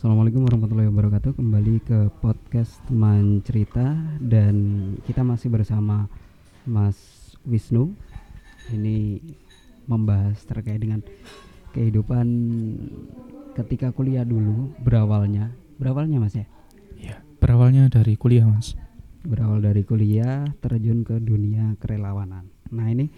Assalamualaikum 0.00 0.48
warahmatullahi 0.48 0.88
wabarakatuh. 0.88 1.36
Kembali 1.36 1.76
ke 1.84 2.08
podcast 2.24 2.80
teman 2.88 3.44
cerita 3.44 4.00
Dan 4.16 4.56
kita 5.04 5.20
masih 5.20 5.52
bersama 5.52 6.08
Mas 6.64 6.96
Wisnu. 7.44 7.92
Ini 8.72 9.20
membahas 9.84 10.40
terkait 10.48 10.80
dengan 10.80 11.04
Kehidupan 11.76 12.26
ketika 13.52 13.92
kuliah 13.92 14.24
dulu 14.24 14.72
Berawalnya. 14.80 15.52
Berawalnya 15.76 16.16
mas 16.16 16.32
ya? 16.32 16.48
Ya, 16.96 17.20
berawalnya 17.36 17.92
dari 17.92 18.16
kuliah 18.16 18.48
mas. 18.48 18.80
Berawal 19.20 19.60
dari 19.60 19.84
kuliah 19.84 20.48
terjun 20.64 21.04
ke 21.04 21.20
dunia 21.20 21.76
kerelawanan. 21.76 22.48
Nah 22.72 22.88
ini 22.88 23.12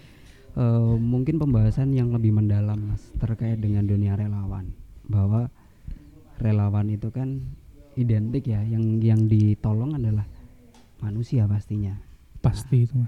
uh, 0.58 0.98
mungkin 0.98 1.38
pembahasan 1.38 1.94
yang 1.94 2.10
lebih 2.10 2.34
mendalam 2.34 2.90
mas 2.90 3.06
Terkait 3.22 3.62
dengan 3.62 3.86
dunia 3.86 4.18
relawan. 4.18 4.66
Bahwa 5.06 5.46
relawan 6.42 6.90
itu 6.90 7.08
kan 7.14 7.38
identik 7.94 8.50
ya. 8.50 8.60
Yang 8.66 8.84
yang 9.00 9.20
ditolong 9.30 9.94
adalah 9.94 10.26
manusia 10.98 11.46
pastinya. 11.46 11.94
Pasti 12.42 12.82
nah, 12.82 12.86
itu 12.86 12.98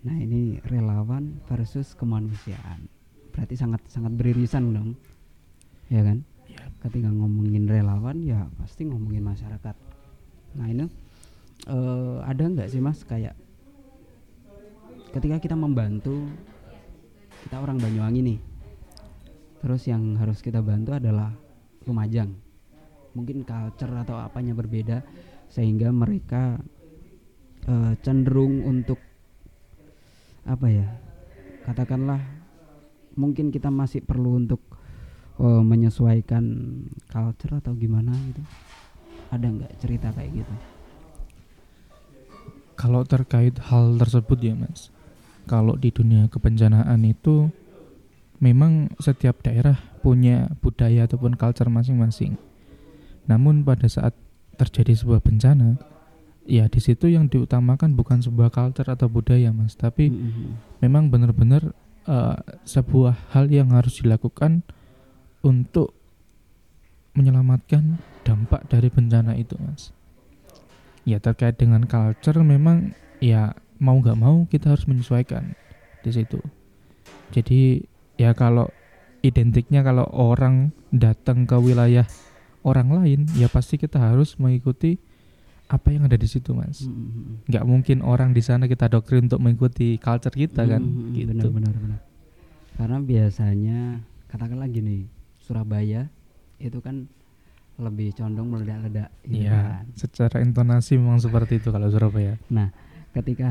nah 0.00 0.16
ini 0.16 0.60
relawan 0.64 1.40
versus 1.48 1.96
kemanusiaan. 1.96 2.88
Berarti 3.32 3.56
sangat 3.56 3.80
sangat 3.88 4.12
beririsan 4.16 4.76
dong. 4.76 4.90
Ya 5.88 6.04
kan? 6.04 6.22
Ya. 6.50 6.66
ketika 6.82 7.08
ngomongin 7.10 7.70
relawan 7.70 8.20
ya 8.26 8.46
pasti 8.60 8.84
ngomongin 8.84 9.24
masyarakat. 9.24 9.76
Nah 10.58 10.66
ini 10.66 10.84
uh, 11.68 12.24
ada 12.24 12.42
nggak 12.42 12.70
sih 12.70 12.80
mas 12.80 13.02
kayak 13.04 13.36
ketika 15.10 15.42
kita 15.42 15.56
membantu 15.58 16.30
kita 17.44 17.58
orang 17.58 17.82
Banyuwangi 17.82 18.20
nih 18.22 18.38
terus 19.60 19.84
yang 19.90 20.16
harus 20.16 20.40
kita 20.40 20.62
bantu 20.62 20.96
adalah 20.96 21.34
Lumajang 21.88 22.30
mungkin 23.14 23.42
culture 23.42 23.90
atau 23.90 24.16
apanya 24.22 24.54
berbeda 24.54 25.02
sehingga 25.50 25.90
mereka 25.90 26.62
uh, 27.66 27.92
cenderung 28.00 28.62
untuk 28.62 28.98
apa 30.46 30.66
ya 30.70 30.86
katakanlah 31.66 32.22
mungkin 33.18 33.50
kita 33.52 33.68
masih 33.68 34.00
perlu 34.00 34.38
untuk 34.40 34.62
uh, 35.42 35.62
menyesuaikan 35.62 36.44
culture 37.10 37.58
atau 37.58 37.74
gimana 37.74 38.14
gitu. 38.30 38.42
Ada 39.30 39.46
nggak 39.46 39.72
cerita 39.78 40.08
kayak 40.14 40.42
gitu? 40.42 40.54
Kalau 42.74 43.04
terkait 43.04 43.54
hal 43.70 44.00
tersebut 44.00 44.38
ya 44.40 44.54
mas. 44.56 44.88
Kalau 45.44 45.76
di 45.76 45.92
dunia 45.92 46.30
kebencanaan 46.30 47.02
itu 47.04 47.50
memang 48.40 48.88
setiap 49.02 49.44
daerah 49.44 49.76
punya 50.00 50.48
budaya 50.64 51.04
ataupun 51.04 51.36
culture 51.36 51.68
masing-masing 51.68 52.40
namun 53.30 53.62
pada 53.62 53.86
saat 53.86 54.10
terjadi 54.58 54.98
sebuah 54.98 55.22
bencana, 55.22 55.78
ya 56.50 56.66
di 56.66 56.82
situ 56.82 57.06
yang 57.06 57.30
diutamakan 57.30 57.94
bukan 57.94 58.18
sebuah 58.18 58.50
culture 58.50 58.90
atau 58.90 59.06
budaya, 59.06 59.54
Mas, 59.54 59.78
tapi 59.78 60.10
mm-hmm. 60.10 60.82
memang 60.82 61.14
benar-benar 61.14 61.70
uh, 62.10 62.34
sebuah 62.66 63.30
hal 63.30 63.46
yang 63.54 63.70
harus 63.70 64.02
dilakukan 64.02 64.66
untuk 65.46 65.94
menyelamatkan 67.14 68.02
dampak 68.26 68.66
dari 68.66 68.90
bencana 68.90 69.38
itu, 69.38 69.54
Mas. 69.62 69.94
Ya 71.06 71.22
terkait 71.22 71.54
dengan 71.56 71.86
culture 71.86 72.42
memang 72.42 72.98
ya 73.22 73.54
mau 73.80 73.96
nggak 73.96 74.18
mau 74.18 74.44
kita 74.50 74.74
harus 74.76 74.84
menyesuaikan 74.90 75.54
di 76.02 76.10
situ. 76.12 76.42
Jadi 77.32 77.86
ya 78.20 78.36
kalau 78.36 78.68
identiknya 79.24 79.80
kalau 79.80 80.04
orang 80.12 80.76
datang 80.92 81.48
ke 81.48 81.56
wilayah 81.56 82.04
orang 82.66 82.88
lain 82.92 83.20
ya 83.36 83.48
pasti 83.48 83.80
kita 83.80 83.96
harus 83.96 84.36
mengikuti 84.36 85.00
apa 85.70 85.94
yang 85.94 86.10
ada 86.10 86.18
di 86.18 86.26
situ 86.26 86.50
mas 86.50 86.82
mm 86.82 86.90
-hmm. 86.90 87.34
nggak 87.46 87.64
mungkin 87.64 87.98
orang 88.02 88.34
di 88.34 88.42
sana 88.42 88.66
kita 88.66 88.90
doktrin 88.90 89.30
untuk 89.30 89.38
mengikuti 89.38 89.96
culture 90.02 90.34
kita 90.34 90.66
kan 90.66 90.82
mm 90.82 90.90
-hmm. 90.90 91.14
gitu 91.14 91.30
benar, 91.30 91.50
benar 91.54 91.74
benar 91.78 92.00
karena 92.74 92.98
biasanya 92.98 93.78
katakanlah 94.26 94.66
gini 94.66 95.06
Surabaya 95.38 96.10
itu 96.58 96.78
kan 96.82 97.06
lebih 97.80 98.12
condong 98.12 98.52
meledak-ledak 98.52 99.08
gitu 99.24 99.46
iya 99.46 99.80
kan. 99.80 99.84
secara 99.96 100.36
intonasi 100.44 101.00
memang 101.00 101.22
seperti 101.22 101.62
itu 101.62 101.70
kalau 101.72 101.88
Surabaya 101.88 102.36
nah 102.50 102.74
ketika 103.14 103.48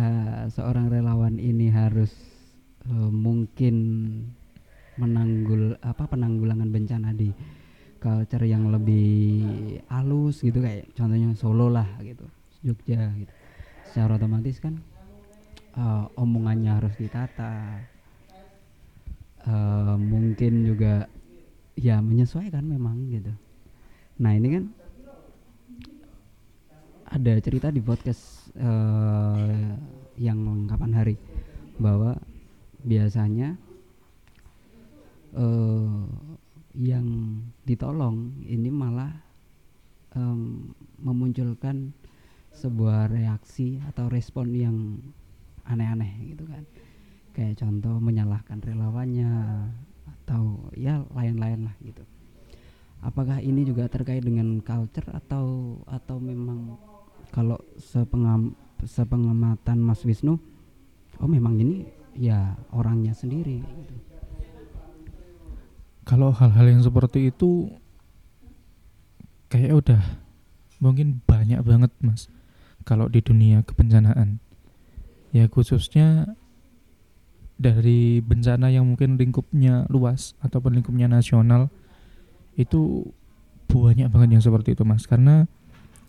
seorang 0.53 0.91
relawan 0.91 1.39
ini 1.39 1.71
harus 1.71 2.11
uh, 2.87 3.11
mungkin 3.11 3.75
menanggul 4.99 5.79
apa 5.79 6.03
penanggulangan 6.11 6.67
bencana 6.67 7.15
di 7.15 7.31
culture 7.99 8.47
yang 8.47 8.71
lebih 8.71 9.79
halus 9.91 10.41
gitu 10.41 10.63
kayak 10.63 10.89
contohnya 10.95 11.35
Solo 11.35 11.67
lah 11.67 11.87
gitu 11.99 12.25
Jogja 12.63 13.11
gitu. 13.15 13.31
Secara 13.87 14.19
otomatis 14.19 14.59
kan 14.59 14.79
uh, 15.75 16.11
omongannya 16.19 16.71
harus 16.75 16.93
ditata. 16.99 17.83
Uh, 19.39 19.95
mungkin 19.95 20.67
juga 20.67 21.07
ya 21.79 22.03
menyesuaikan 22.03 22.67
memang 22.67 23.07
gitu. 23.07 23.31
Nah 24.19 24.35
ini 24.35 24.47
kan 24.51 24.63
ada 27.09 27.33
cerita 27.41 27.71
di 27.71 27.81
podcast 27.81 28.51
uh, 28.59 29.73
yang 30.19 30.67
kapan 30.67 30.91
hari 30.93 31.15
bahwa 31.79 32.19
biasanya 32.83 33.55
uh, 35.33 36.05
yang 36.77 37.39
ditolong 37.65 38.45
ini 38.45 38.69
malah 38.69 39.09
um, 40.13 40.73
memunculkan 41.01 41.93
sebuah 42.53 43.09
reaksi 43.09 43.81
atau 43.89 44.09
respon 44.09 44.53
yang 44.53 44.77
aneh-aneh 45.65 46.33
gitu 46.33 46.45
kan. 46.49 46.63
Kayak 47.33 47.61
contoh 47.61 48.01
menyalahkan 48.01 48.59
relawannya 48.59 49.31
atau 50.05 50.69
ya 50.75 51.05
lain-lain 51.13 51.69
lah 51.69 51.75
gitu. 51.81 52.03
Apakah 52.99 53.39
ini 53.39 53.63
juga 53.63 53.87
terkait 53.87 54.25
dengan 54.25 54.59
culture 54.59 55.07
atau 55.15 55.79
atau 55.87 56.19
memang 56.19 56.75
kalau 57.31 57.55
sepengam 57.79 58.57
sepengamatan 58.83 59.79
Mas 59.79 60.03
Wisnu 60.03 60.35
oh 61.19 61.29
memang 61.29 61.55
ini 61.59 61.87
ya 62.15 62.55
orangnya 62.71 63.11
sendiri 63.11 63.59
gitu 63.59 64.08
kalau 66.09 66.33
hal-hal 66.33 66.65
yang 66.65 66.81
seperti 66.81 67.29
itu 67.29 67.69
kayak 69.53 69.77
udah 69.77 70.01
mungkin 70.81 71.21
banyak 71.29 71.61
banget 71.61 71.93
mas. 72.01 72.33
Kalau 72.81 73.05
di 73.05 73.21
dunia 73.21 73.61
kebencanaan. 73.61 74.41
Ya 75.29 75.45
khususnya 75.45 76.33
dari 77.61 78.25
bencana 78.25 78.73
yang 78.73 78.89
mungkin 78.89 79.21
lingkupnya 79.21 79.85
luas 79.93 80.33
ataupun 80.41 80.81
lingkupnya 80.81 81.05
nasional 81.05 81.69
itu 82.57 83.05
banyak 83.69 84.09
banget 84.09 84.41
yang 84.41 84.41
seperti 84.41 84.73
itu 84.73 84.81
mas. 84.81 85.05
Karena 85.05 85.45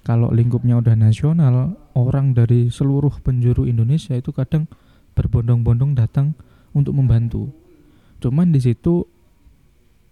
kalau 0.00 0.32
lingkupnya 0.32 0.80
udah 0.80 0.96
nasional 0.96 1.76
orang 1.92 2.32
dari 2.32 2.72
seluruh 2.72 3.20
penjuru 3.20 3.68
Indonesia 3.68 4.16
itu 4.16 4.32
kadang 4.32 4.64
berbondong-bondong 5.12 5.92
datang 5.92 6.32
untuk 6.72 6.96
membantu. 6.96 7.52
Cuman 8.24 8.48
di 8.48 8.64
situ 8.64 9.19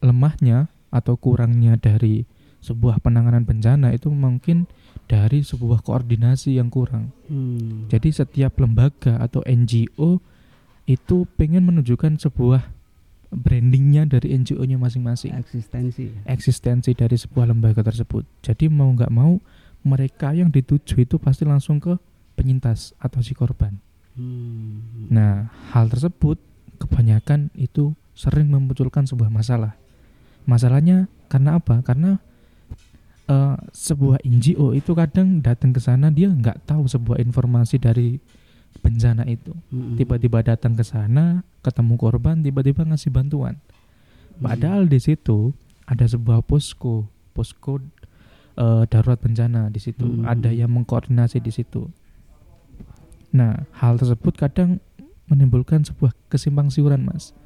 lemahnya 0.01 0.71
atau 0.89 1.19
kurangnya 1.19 1.77
dari 1.77 2.25
sebuah 2.59 2.99
penanganan 2.99 3.47
bencana 3.47 3.95
itu 3.95 4.11
mungkin 4.11 4.67
dari 5.09 5.41
sebuah 5.41 5.81
koordinasi 5.87 6.59
yang 6.59 6.69
kurang. 6.69 7.15
Hmm. 7.31 7.89
Jadi 7.89 8.13
setiap 8.13 8.59
lembaga 8.61 9.17
atau 9.23 9.41
NGO 9.47 10.21
itu 10.89 11.17
pengen 11.37 11.65
menunjukkan 11.69 12.21
sebuah 12.21 12.65
brandingnya 13.29 14.09
dari 14.09 14.33
NGO-nya 14.37 14.81
masing-masing. 14.81 15.37
Eksistensi. 15.37 16.13
Eksistensi 16.25 16.97
dari 16.97 17.17
sebuah 17.17 17.49
lembaga 17.49 17.85
tersebut. 17.85 18.25
Jadi 18.41 18.73
mau 18.73 18.89
nggak 18.93 19.12
mau 19.12 19.37
mereka 19.85 20.33
yang 20.33 20.53
dituju 20.53 21.05
itu 21.05 21.17
pasti 21.21 21.44
langsung 21.44 21.79
ke 21.79 21.97
penyintas 22.37 22.97
atau 22.99 23.21
si 23.21 23.37
korban. 23.37 23.77
Hmm. 24.17 25.09
Nah 25.12 25.53
hal 25.73 25.89
tersebut 25.89 26.41
kebanyakan 26.81 27.53
itu 27.55 27.94
sering 28.19 28.51
memunculkan 28.51 29.06
sebuah 29.06 29.31
masalah 29.31 29.79
Masalahnya 30.49 31.12
karena 31.29 31.61
apa? 31.61 31.85
Karena 31.85 32.17
uh, 33.29 33.56
sebuah 33.71 34.25
NGO 34.25 34.73
itu 34.73 34.97
kadang 34.97 35.45
datang 35.45 35.77
ke 35.77 35.81
sana 35.85 36.09
dia 36.09 36.33
nggak 36.33 36.65
tahu 36.65 36.89
sebuah 36.89 37.21
informasi 37.21 37.77
dari 37.77 38.17
bencana 38.81 39.29
itu. 39.29 39.53
Tiba-tiba 40.00 40.41
datang 40.41 40.73
ke 40.73 40.85
sana, 40.85 41.45
ketemu 41.61 41.95
korban, 42.00 42.41
tiba-tiba 42.41 42.89
ngasih 42.89 43.12
bantuan. 43.12 43.61
Padahal 44.39 44.87
di 44.87 45.03
situ 45.03 45.53
ada 45.85 46.06
sebuah 46.06 46.47
posko, 46.47 47.05
posko 47.35 47.83
uh, 48.56 48.85
darurat 48.87 49.19
bencana 49.19 49.69
di 49.69 49.81
situ. 49.83 50.05
Hmm. 50.05 50.25
Ada 50.25 50.55
yang 50.55 50.71
mengkoordinasi 50.73 51.43
di 51.43 51.51
situ. 51.51 51.91
Nah, 53.35 53.67
hal 53.77 54.01
tersebut 54.01 54.37
kadang 54.39 54.81
menimbulkan 55.29 55.85
sebuah 55.85 56.17
kesimpang 56.33 56.73
siuran, 56.73 57.05
Mas. 57.05 57.37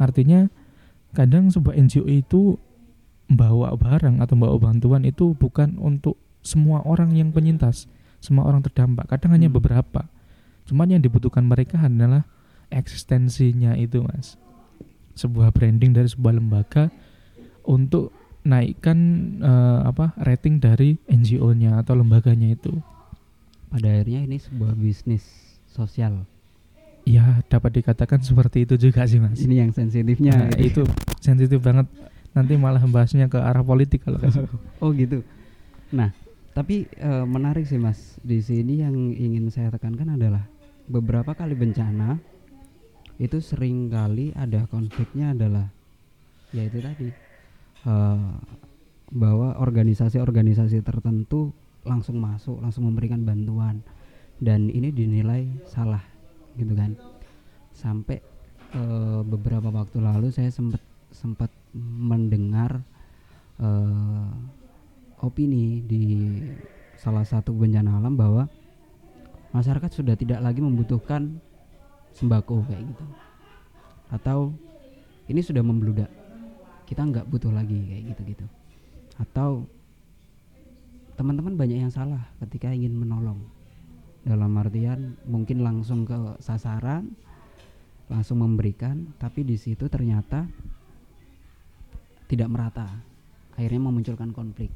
Artinya 0.00 0.50
kadang 1.12 1.50
sebuah 1.50 1.74
NGO 1.76 2.06
itu 2.06 2.56
bawa 3.30 3.74
barang 3.78 4.18
atau 4.18 4.34
bawa 4.34 4.58
bantuan 4.58 5.06
itu 5.06 5.34
bukan 5.38 5.78
untuk 5.78 6.18
semua 6.42 6.82
orang 6.82 7.14
yang 7.14 7.30
penyintas, 7.30 7.86
semua 8.18 8.46
orang 8.48 8.64
terdampak. 8.64 9.06
Kadang 9.06 9.34
hanya 9.36 9.46
Hmm. 9.46 9.56
beberapa. 9.60 10.08
Cuman 10.66 10.90
yang 10.90 11.02
dibutuhkan 11.02 11.46
mereka 11.46 11.78
adalah 11.78 12.26
eksistensinya 12.70 13.74
itu, 13.74 14.02
Mas. 14.02 14.38
Sebuah 15.14 15.50
branding 15.50 15.92
dari 15.94 16.06
sebuah 16.06 16.38
lembaga 16.38 16.88
untuk 17.66 18.14
naikkan 18.40 18.98
eh, 19.42 19.80
apa 19.84 20.16
rating 20.16 20.58
dari 20.58 20.96
NGO-nya 21.06 21.76
atau 21.82 21.98
lembaganya 21.98 22.56
itu. 22.56 22.72
pada 23.70 23.86
akhirnya 23.86 24.26
ini 24.26 24.34
sebuah 24.34 24.74
bisnis 24.74 25.22
sosial 25.70 26.26
Ya, 27.10 27.42
dapat 27.50 27.82
dikatakan 27.82 28.22
seperti 28.22 28.62
itu 28.62 28.78
juga 28.78 29.02
sih, 29.02 29.18
Mas. 29.18 29.42
ini 29.42 29.58
yang 29.58 29.74
sensitifnya 29.74 30.46
Nah, 30.46 30.54
gitu. 30.54 30.86
itu 30.86 30.92
sensitif 31.18 31.58
banget. 31.58 31.90
Nanti 32.30 32.54
malah 32.54 32.78
bahasnya 32.86 33.26
ke 33.26 33.34
arah 33.34 33.66
politik 33.66 34.06
kalau 34.06 34.22
kasih. 34.22 34.46
oh 34.82 34.94
gitu 34.94 35.26
nah 35.90 36.14
tapi 36.50 36.86
eh, 36.94 37.24
menarik 37.26 37.66
sih 37.66 37.74
mas 37.74 38.14
di 38.22 38.38
sini 38.38 38.78
yang 38.78 38.94
ingin 39.10 39.50
saya 39.50 39.74
tekankan 39.74 40.14
adalah 40.14 40.46
beberapa 40.86 41.34
kali 41.34 41.58
bencana 41.58 42.14
itu 43.18 43.42
sering 43.42 43.90
kali 43.90 44.30
ada 44.32 44.70
konfliknya 44.70 45.34
adalah 45.34 45.66
ya 46.54 46.62
itu 46.62 46.78
tadi 46.78 47.08
eh, 47.86 48.30
bahwa 49.10 49.58
organisasi-organisasi 49.58 50.78
tertentu 50.86 51.50
langsung 51.82 52.22
masuk 52.22 52.62
langsung 52.62 52.86
memberikan 52.86 53.26
bantuan 53.26 53.82
dan 54.38 54.70
ini 54.70 54.94
dinilai 54.94 55.50
salah 55.66 56.06
gitu 56.60 56.76
kan. 56.76 56.92
Sampai 57.72 58.20
eh, 58.76 59.20
beberapa 59.24 59.72
waktu 59.72 60.04
lalu 60.04 60.28
saya 60.28 60.52
sempat 60.52 60.82
sempat 61.10 61.48
mendengar 61.74 62.84
eh, 63.58 64.30
opini 65.24 65.80
di 65.84 66.04
salah 67.00 67.24
satu 67.24 67.56
bencana 67.56 67.96
alam 67.96 68.12
bahwa 68.14 68.44
masyarakat 69.56 69.90
sudah 69.90 70.14
tidak 70.14 70.44
lagi 70.44 70.60
membutuhkan 70.60 71.40
sembako 72.12 72.68
kayak 72.68 72.84
gitu. 72.84 73.04
Atau 74.12 74.52
ini 75.30 75.40
sudah 75.40 75.62
membludak 75.62 76.10
kita 76.90 77.06
nggak 77.06 77.30
butuh 77.30 77.54
lagi 77.54 77.78
kayak 77.86 78.02
gitu 78.10 78.22
gitu 78.34 78.46
atau 79.14 79.62
teman-teman 81.14 81.54
banyak 81.54 81.78
yang 81.86 81.92
salah 81.92 82.26
ketika 82.42 82.74
ingin 82.74 82.96
menolong 82.96 83.38
dalam 84.20 84.52
artian 84.60 85.16
mungkin 85.24 85.64
langsung 85.64 86.04
ke 86.04 86.16
sasaran 86.44 87.08
langsung 88.10 88.42
memberikan 88.42 89.14
tapi 89.16 89.46
di 89.46 89.54
situ 89.54 89.86
ternyata 89.86 90.44
tidak 92.30 92.46
merata. 92.46 92.86
Akhirnya 93.58 93.90
memunculkan 93.90 94.30
konflik. 94.30 94.70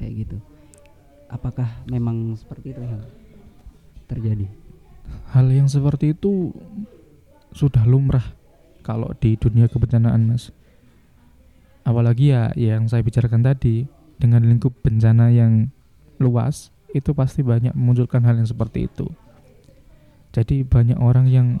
Kayak 0.00 0.12
gitu. 0.24 0.38
Apakah 1.28 1.68
memang 1.88 2.32
seperti 2.40 2.72
itu 2.72 2.80
yang 2.80 3.04
terjadi? 4.08 4.46
Hal 5.36 5.46
yang 5.52 5.68
seperti 5.68 6.16
itu 6.16 6.56
sudah 7.52 7.84
lumrah 7.84 8.24
kalau 8.80 9.12
di 9.20 9.36
dunia 9.36 9.68
kebencanaan, 9.68 10.24
Mas. 10.24 10.48
Apalagi 11.84 12.32
ya 12.32 12.48
yang 12.56 12.88
saya 12.88 13.04
bicarakan 13.04 13.44
tadi 13.44 13.84
dengan 14.16 14.44
lingkup 14.48 14.72
bencana 14.80 15.28
yang 15.28 15.68
luas 16.16 16.73
itu 16.94 17.10
pasti 17.12 17.42
banyak 17.42 17.74
memunculkan 17.74 18.22
hal 18.22 18.38
yang 18.38 18.46
seperti 18.46 18.86
itu. 18.86 19.10
Jadi 20.30 20.62
banyak 20.62 20.98
orang 20.98 21.26
yang 21.26 21.58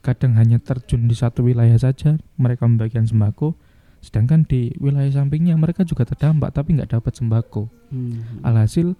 kadang 0.00 0.38
hanya 0.38 0.62
terjun 0.62 1.10
di 1.10 1.14
satu 1.18 1.44
wilayah 1.44 1.76
saja 1.76 2.16
mereka 2.40 2.64
membagikan 2.64 3.04
sembako, 3.04 3.58
sedangkan 4.00 4.48
di 4.48 4.72
wilayah 4.80 5.10
sampingnya 5.12 5.58
mereka 5.58 5.84
juga 5.84 6.08
terdampak 6.08 6.54
tapi 6.54 6.78
nggak 6.78 6.96
dapat 6.96 7.12
sembako. 7.14 7.68
Hmm. 7.92 8.42
Alhasil 8.46 8.96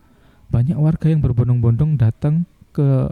banyak 0.50 0.76
warga 0.76 1.08
yang 1.08 1.22
berbondong-bondong 1.22 1.94
datang 1.96 2.44
ke 2.74 3.10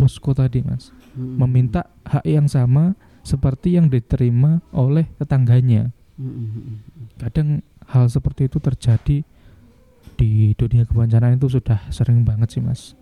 posko 0.00 0.32
tadi, 0.32 0.64
Mas, 0.64 0.88
Hmm. 1.12 1.36
meminta 1.44 1.92
hak 2.08 2.24
yang 2.24 2.48
sama 2.48 2.96
seperti 3.20 3.76
yang 3.76 3.92
diterima 3.92 4.64
oleh 4.72 5.04
tetangganya. 5.20 5.92
Hmm, 6.16 6.32
hmm, 6.32 6.48
hmm. 6.48 6.76
Kadang 7.20 7.48
hal 7.90 8.06
seperti 8.08 8.48
itu 8.48 8.56
terjadi 8.62 9.26
di 10.20 10.52
dunia 10.52 10.84
kebencanaan 10.84 11.40
itu 11.40 11.48
sudah 11.48 11.88
sering 11.88 12.28
banget 12.28 12.52
sih, 12.52 12.60
Mas. 12.60 12.92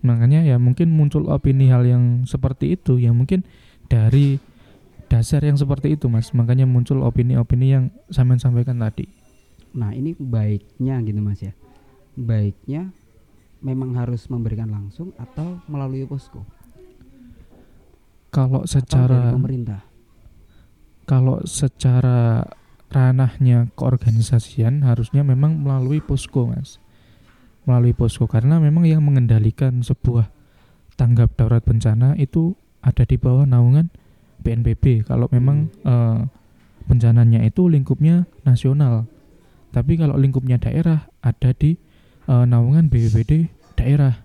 Makanya 0.00 0.40
ya 0.48 0.56
mungkin 0.56 0.88
muncul 0.88 1.28
opini 1.28 1.68
hal 1.68 1.84
yang 1.84 2.24
seperti 2.24 2.80
itu 2.80 2.96
ya 2.96 3.12
mungkin 3.12 3.44
dari 3.92 4.40
dasar 5.12 5.44
yang 5.44 5.60
seperti 5.60 5.92
itu, 5.92 6.08
Mas. 6.08 6.32
Makanya 6.32 6.64
muncul 6.64 7.04
opini-opini 7.04 7.76
yang 7.76 7.84
saya 8.08 8.24
sampaikan 8.40 8.80
tadi. 8.80 9.04
nah 9.72 9.88
ini 9.96 10.12
baiknya 10.12 11.00
gitu 11.00 11.20
mas 11.24 11.40
ya 11.40 11.56
baiknya 12.12 12.92
memang 13.64 13.96
harus 13.96 14.28
memberikan 14.28 14.68
langsung 14.68 15.16
atau 15.16 15.64
melalui 15.64 16.04
posko 16.04 16.44
Kalau 18.32 18.64
secara 18.64 19.32
pemerintah 19.32 19.80
kalau 21.08 21.40
secara 21.44 22.44
ranahnya 22.92 23.72
keorganisasian 23.74 24.84
harusnya 24.84 25.24
memang 25.24 25.56
melalui 25.56 26.04
posko 26.04 26.52
mas. 26.52 26.76
Melalui 27.64 27.96
posko 27.96 28.28
karena 28.28 28.60
memang 28.60 28.84
yang 28.84 29.00
mengendalikan 29.00 29.80
sebuah 29.80 30.28
tanggap 31.00 31.32
darurat 31.34 31.64
bencana 31.64 32.14
itu 32.20 32.52
ada 32.84 33.08
di 33.08 33.16
bawah 33.16 33.48
naungan 33.48 33.88
BNPB 34.44 35.08
kalau 35.08 35.30
memang 35.32 35.72
eh, 35.86 36.20
bencananya 36.84 37.40
itu 37.46 37.70
lingkupnya 37.70 38.26
nasional 38.42 39.06
tapi 39.72 39.96
kalau 39.96 40.20
lingkupnya 40.20 40.60
daerah 40.60 41.08
ada 41.24 41.50
di 41.56 41.74
eh, 42.28 42.44
naungan 42.44 42.92
BPBD 42.92 43.48
daerah. 43.74 44.20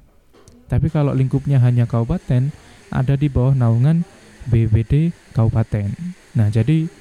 Tapi 0.68 0.92
kalau 0.92 1.16
lingkupnya 1.16 1.64
hanya 1.64 1.88
kabupaten 1.88 2.52
ada 2.92 3.16
di 3.16 3.32
bawah 3.32 3.56
naungan 3.56 4.04
BPBD 4.52 5.16
kabupaten. 5.32 5.96
Nah, 6.36 6.52
jadi 6.52 6.92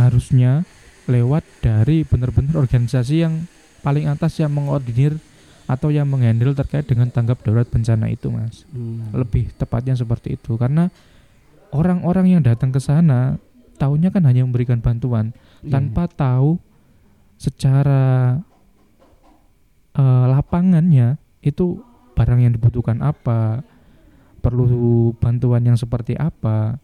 harusnya 0.00 0.64
lewat 1.10 1.42
dari 1.60 2.06
benar-benar 2.06 2.54
organisasi 2.56 3.26
yang 3.26 3.44
paling 3.82 4.06
atas 4.06 4.38
yang 4.38 4.54
mengordinir 4.54 5.18
atau 5.66 5.90
yang 5.90 6.06
menghandle 6.06 6.54
terkait 6.54 6.86
dengan 6.86 7.10
tanggap 7.10 7.42
darurat 7.42 7.66
bencana 7.66 8.10
itu, 8.10 8.30
Mas. 8.30 8.66
Hmm. 8.70 9.10
Lebih 9.14 9.54
tepatnya 9.54 9.94
seperti 9.94 10.34
itu 10.38 10.54
karena 10.54 10.90
orang-orang 11.70 12.38
yang 12.38 12.42
datang 12.42 12.74
ke 12.74 12.82
sana 12.82 13.38
tahunya 13.78 14.10
kan 14.10 14.26
hanya 14.26 14.42
memberikan 14.44 14.82
bantuan 14.82 15.30
Iya. 15.60 15.76
tanpa 15.76 16.08
tahu 16.08 16.56
secara 17.36 18.36
eh, 19.96 20.24
lapangannya 20.28 21.16
itu 21.40 21.80
barang 22.16 22.40
yang 22.40 22.52
dibutuhkan 22.52 23.00
apa, 23.00 23.64
perlu 24.44 25.12
bantuan 25.16 25.64
yang 25.64 25.76
seperti 25.76 26.16
apa. 26.16 26.76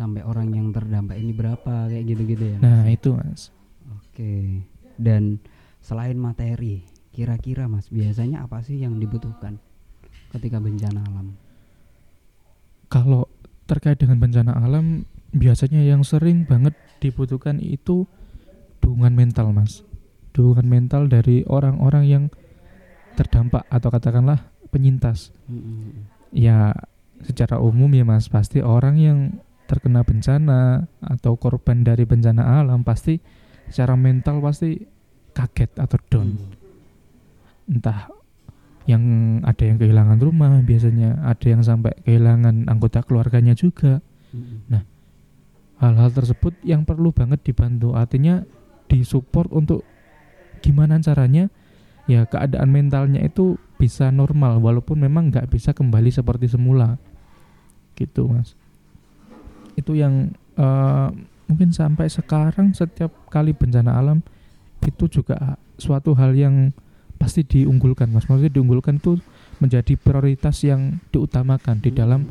Sampai 0.00 0.24
orang 0.24 0.48
yang 0.56 0.72
terdampak 0.72 1.20
ini 1.20 1.36
berapa 1.36 1.92
kayak 1.92 2.04
gitu-gitu 2.08 2.56
ya 2.56 2.58
Nah, 2.64 2.88
itu, 2.88 3.12
Mas. 3.12 3.52
Oke. 4.00 4.64
Dan 4.96 5.36
selain 5.84 6.16
materi, 6.16 6.80
kira-kira 7.12 7.68
Mas 7.68 7.92
biasanya 7.92 8.48
apa 8.48 8.64
sih 8.64 8.80
yang 8.80 8.96
dibutuhkan 8.96 9.60
ketika 10.32 10.56
bencana 10.56 11.04
alam? 11.04 11.36
kalau 12.90 13.30
terkait 13.70 14.02
dengan 14.02 14.18
bencana 14.18 14.52
alam 14.58 15.06
biasanya 15.30 15.80
yang 15.86 16.02
sering 16.02 16.42
banget 16.42 16.74
dibutuhkan 16.98 17.62
itu 17.62 18.04
dukungan 18.82 19.14
mental 19.14 19.54
mas 19.54 19.86
dukungan 20.34 20.66
mental 20.66 21.06
dari 21.06 21.46
orang-orang 21.46 22.04
yang 22.04 22.24
terdampak 23.14 23.62
atau 23.70 23.88
katakanlah 23.94 24.50
penyintas 24.74 25.30
Mm-mm. 25.46 26.10
ya 26.34 26.74
secara 27.22 27.62
umum 27.62 27.86
ya 27.94 28.02
mas 28.02 28.26
pasti 28.26 28.58
orang 28.58 28.98
yang 28.98 29.18
terkena 29.70 30.02
bencana 30.02 30.90
atau 30.98 31.38
korban 31.38 31.86
dari 31.86 32.02
bencana 32.02 32.58
alam 32.58 32.82
pasti 32.82 33.22
secara 33.70 33.94
mental 33.94 34.42
pasti 34.42 34.82
kaget 35.30 35.70
atau 35.78 35.98
down. 36.10 36.28
Hmm. 36.34 36.58
entah 37.70 38.10
yang 38.90 39.04
ada 39.46 39.62
yang 39.62 39.78
kehilangan 39.78 40.18
rumah 40.18 40.58
biasanya 40.66 41.22
ada 41.22 41.46
yang 41.46 41.62
sampai 41.62 41.94
kehilangan 42.02 42.66
anggota 42.66 43.06
keluarganya 43.06 43.54
juga. 43.54 44.02
Mm-mm. 44.34 44.82
hal-hal 45.78 46.10
tersebut 46.10 46.58
yang 46.66 46.82
perlu 46.82 47.14
banget 47.14 47.40
dibantu. 47.46 47.94
Artinya 47.94 48.42
disupport 48.90 49.46
untuk 49.54 49.86
gimana 50.60 50.98
caranya 50.98 51.46
ya 52.10 52.26
keadaan 52.26 52.74
mentalnya 52.74 53.22
itu 53.22 53.54
bisa 53.78 54.10
normal 54.10 54.58
walaupun 54.58 54.98
memang 54.98 55.30
nggak 55.30 55.46
bisa 55.46 55.70
kembali 55.70 56.10
seperti 56.10 56.50
semula. 56.50 56.98
Gitu 57.94 58.26
mas 58.26 58.59
itu 59.90 59.98
yang 60.06 60.30
eh, 60.54 61.08
mungkin 61.50 61.74
sampai 61.74 62.06
sekarang 62.06 62.70
setiap 62.70 63.10
kali 63.26 63.50
bencana 63.50 63.98
alam 63.98 64.22
itu 64.86 65.10
juga 65.10 65.58
suatu 65.82 66.14
hal 66.14 66.30
yang 66.38 66.70
pasti 67.18 67.42
diunggulkan 67.42 68.06
mas. 68.14 68.30
Maksudnya 68.30 68.54
diunggulkan 68.54 69.02
itu 69.02 69.18
menjadi 69.58 69.98
prioritas 69.98 70.62
yang 70.62 71.02
diutamakan 71.10 71.82
di 71.82 71.90
dalam 71.90 72.22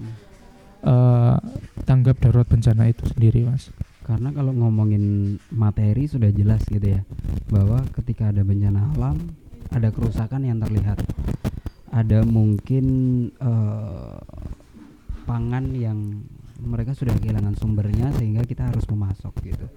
eh, 0.88 1.38
tanggap 1.84 2.16
darurat 2.24 2.48
bencana 2.48 2.88
itu 2.88 3.04
sendiri 3.12 3.44
mas. 3.44 3.76
Karena 4.08 4.32
kalau 4.32 4.56
ngomongin 4.56 5.36
materi 5.52 6.08
sudah 6.08 6.32
jelas 6.32 6.64
gitu 6.72 6.96
ya 6.96 7.04
bahwa 7.52 7.84
ketika 8.00 8.32
ada 8.32 8.42
bencana 8.42 8.88
alam 8.96 9.20
ada 9.70 9.92
kerusakan 9.92 10.48
yang 10.48 10.64
terlihat. 10.64 11.04
Ada 11.90 12.24
mungkin 12.24 12.86
eh, 13.36 14.18
pangan 15.30 15.66
yang 15.78 16.26
mereka 16.60 16.92
sudah 16.94 17.16
kehilangan 17.16 17.56
sumbernya 17.56 18.12
sehingga 18.16 18.44
kita 18.44 18.68
harus 18.68 18.84
memasok 18.86 19.34
gitu. 19.44 19.68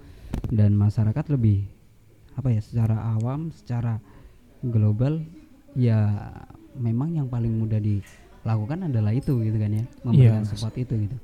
Dan 0.49 0.75
masyarakat 0.75 1.25
lebih 1.31 1.63
apa 2.33 2.49
ya 2.49 2.59
secara 2.59 2.97
awam 3.13 3.53
secara 3.53 4.01
global 4.65 5.21
ya 5.77 6.09
memang 6.73 7.13
yang 7.13 7.27
paling 7.29 7.53
mudah 7.53 7.77
dilakukan 7.77 8.89
adalah 8.89 9.13
itu 9.13 9.37
gitu 9.41 9.57
kan 9.57 9.69
ya 9.69 9.85
memberikan 10.01 10.41
Iya. 10.41 10.49
support 10.49 10.75
itu 10.75 10.93
gitu. 10.97 11.17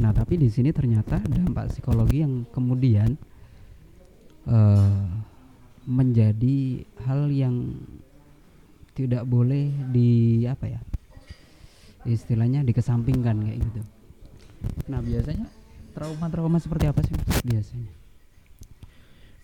Nah 0.00 0.16
tapi 0.16 0.40
di 0.40 0.48
sini 0.48 0.72
ternyata 0.72 1.20
dampak 1.20 1.68
psikologi 1.68 2.24
yang 2.24 2.48
kemudian 2.48 3.20
eh, 4.48 5.04
menjadi 5.84 6.56
hal 7.04 7.28
yang 7.28 7.76
tidak 8.96 9.24
boleh 9.24 9.68
di 9.92 10.44
apa 10.44 10.66
ya 10.68 10.80
istilahnya 12.04 12.64
dikesampingkan 12.64 13.36
kayak 13.44 13.60
gitu 13.60 13.80
nah 14.88 15.00
biasanya 15.00 15.46
trauma-trauma 15.94 16.58
seperti 16.58 16.84
apa 16.86 17.00
sih 17.02 17.14
Mas, 17.14 17.40
biasanya. 17.42 17.90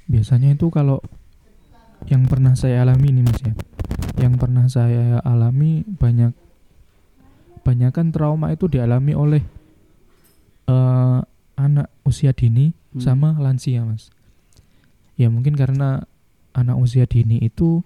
Biasanya 0.06 0.49
itu 0.54 0.70
kalau 0.70 1.02
yang 2.06 2.28
pernah 2.30 2.54
saya 2.54 2.87
alami 2.87 3.11
ini 3.11 3.23
mas 3.26 3.40
ya. 3.42 3.54
Yang 4.23 4.35
pernah 4.38 4.64
saya 4.70 5.18
alami 5.26 5.82
banyak 5.82 6.30
banyak 7.66 7.90
kan 7.90 8.14
trauma 8.14 8.54
itu 8.54 8.70
dialami 8.70 9.12
oleh 9.18 9.42
eh, 10.66 11.18
anak 11.56 11.88
usia 12.06 12.30
dini 12.30 12.70
Hmm. 12.96 13.04
sama 13.04 13.28
lansia 13.37 13.85
mas. 13.85 14.08
Ya 15.20 15.28
mungkin 15.28 15.52
karena 15.52 16.08
anak 16.56 16.76
usia 16.80 17.04
dini 17.04 17.37
itu 17.44 17.85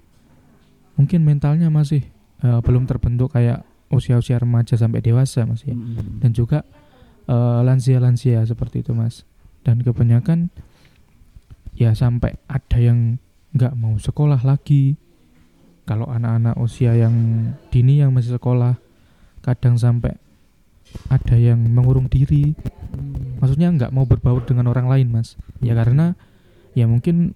mungkin 0.94 1.26
mentalnya 1.26 1.66
masih 1.66 2.06
eh, 2.44 2.60
belum 2.62 2.87
terbentuk 2.87 3.34
kayak 3.34 3.66
usia-usia 3.90 4.38
remaja 4.38 4.78
sampai 4.78 5.02
dewasa 5.02 5.42
mas 5.50 5.66
ya. 5.66 5.75
Mm-mm. 5.75 6.22
dan 6.22 6.30
juga 6.30 6.62
eh, 7.30 7.60
lansia-lansia 7.62 8.42
seperti 8.42 8.82
itu 8.82 8.92
mas. 8.92 9.22
Dan 9.62 9.84
kebanyakan 9.87 10.50
ya 11.76 11.94
sampai 11.94 12.37
ada 12.50 12.78
yang 12.80 13.22
nggak 13.54 13.75
mau 13.78 13.94
sekolah 13.96 14.42
lagi. 14.42 14.99
Kalau 15.87 16.06
anak-anak 16.06 16.54
usia 16.58 16.94
yang 16.94 17.14
dini 17.70 17.99
yang 17.99 18.14
masih 18.14 18.38
sekolah 18.38 18.78
kadang 19.42 19.75
sampai 19.75 20.14
ada 21.10 21.37
yang 21.38 21.58
mengurung 21.58 22.10
diri. 22.10 22.54
Maksudnya 23.42 23.72
nggak 23.75 23.94
mau 23.94 24.06
berbaur 24.06 24.44
dengan 24.44 24.70
orang 24.70 24.87
lain 24.90 25.08
mas. 25.10 25.38
Ya 25.62 25.75
karena 25.75 26.14
ya 26.75 26.87
mungkin 26.87 27.34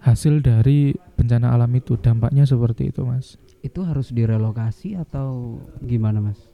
hasil 0.00 0.40
dari 0.40 0.96
bencana 1.20 1.52
alam 1.52 1.68
itu 1.76 2.00
dampaknya 2.00 2.48
seperti 2.48 2.92
itu 2.92 3.04
mas. 3.04 3.36
Itu 3.60 3.84
harus 3.84 4.08
direlokasi 4.08 4.96
atau 4.96 5.60
gimana 5.84 6.24
mas 6.24 6.49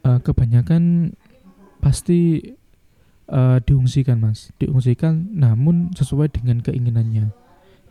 Eh, 0.00 0.20
kebanyakan 0.24 1.12
pasti 1.84 2.40
eh, 3.28 3.58
diungsikan 3.60 4.16
mas. 4.16 4.48
Diungsikan 4.56 5.36
namun 5.36 5.92
sesuai 5.92 6.32
dengan 6.32 6.64
keinginannya. 6.64 7.28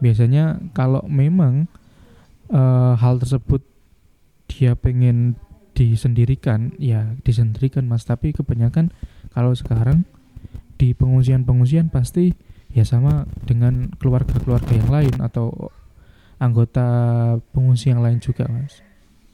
Biasanya 0.02 0.58
kalau 0.74 1.06
memang 1.06 1.70
eh, 2.50 2.94
hal 2.98 3.22
tersebut 3.22 3.62
dia 4.50 4.74
pengen 4.74 5.38
disendirikan 5.78 6.74
ya 6.82 7.14
disendirikan 7.22 7.86
mas. 7.86 8.10
Tapi 8.10 8.34
kebanyakan 8.34 8.90
kalau 9.30 9.54
sekarang 9.54 10.10
di 10.82 10.98
pengungsian-pengungsian 10.98 11.94
pasti 11.94 12.34
ya 12.74 12.82
sama 12.82 13.30
dengan 13.46 13.94
keluarga-keluarga 14.02 14.74
yang 14.74 14.90
lain 14.90 15.16
atau 15.22 15.70
anggota 16.42 16.88
pengungsi 17.54 17.94
yang 17.94 18.02
lain 18.02 18.18
juga 18.18 18.50
mas. 18.50 18.82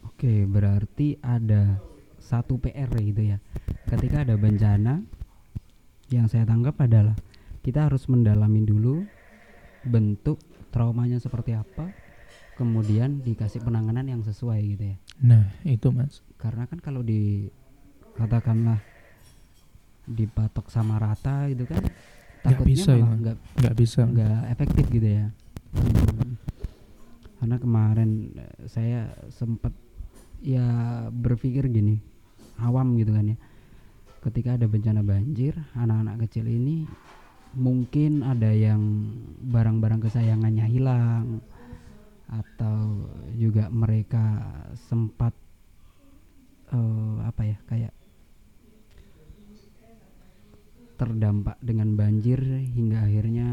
Oke, 0.04 0.44
berarti 0.44 1.16
ada 1.24 1.80
satu 2.26 2.58
PR 2.58 2.90
gitu 2.92 3.22
ya. 3.22 3.38
Ketika 3.86 4.26
ada 4.26 4.34
bencana, 4.34 5.06
yang 6.10 6.26
saya 6.26 6.44
tangkap 6.44 6.74
adalah 6.82 7.14
kita 7.62 7.86
harus 7.86 8.06
mendalami 8.06 8.62
dulu 8.62 9.06
bentuk 9.82 10.42
traumanya 10.70 11.18
seperti 11.18 11.54
apa, 11.54 11.94
kemudian 12.54 13.22
dikasih 13.22 13.62
penanganan 13.62 14.06
yang 14.06 14.22
sesuai 14.22 14.60
gitu 14.68 14.86
ya. 14.90 14.98
nah 15.16 15.48
itu 15.64 15.90
mas 15.90 16.20
Karena 16.36 16.66
kan 16.66 16.78
kalau 16.78 17.00
di 17.00 17.48
katakanlah 18.14 18.82
dipatok 20.06 20.68
sama 20.68 20.98
rata 20.98 21.48
gitu 21.48 21.66
kan, 21.66 21.82
takutnya 22.42 22.68
bisa 22.68 22.92
malah 22.92 23.02
itu. 23.08 23.22
nggak 23.22 23.38
nggak 23.58 23.76
bisa 23.76 24.02
nggak 24.04 24.40
efektif 24.50 24.86
gitu 24.90 25.10
ya 25.14 25.26
Hmm. 25.76 26.40
karena 27.36 27.60
kemarin 27.60 28.10
eh, 28.34 28.64
saya 28.66 29.00
sempat 29.28 29.76
ya 30.40 30.64
berpikir 31.12 31.68
gini 31.68 32.00
awam 32.62 32.96
gitu 33.00 33.12
kan 33.16 33.34
ya. 33.34 33.38
Ketika 34.26 34.58
ada 34.58 34.66
bencana 34.66 35.06
banjir 35.06 35.54
anak-anak 35.78 36.26
kecil 36.26 36.50
ini 36.50 36.90
mungkin 37.56 38.26
ada 38.26 38.52
yang 38.52 38.82
barang-barang 39.48 40.04
kesayangannya 40.04 40.66
hilang 40.68 41.40
atau 42.28 43.06
juga 43.38 43.70
mereka 43.70 44.44
sempat 44.90 45.32
eh, 46.74 47.18
apa 47.22 47.42
ya 47.46 47.58
kayak 47.70 47.94
terdampak 50.96 51.60
dengan 51.60 51.94
banjir 52.00 52.40
hingga 52.72 53.04
akhirnya 53.04 53.50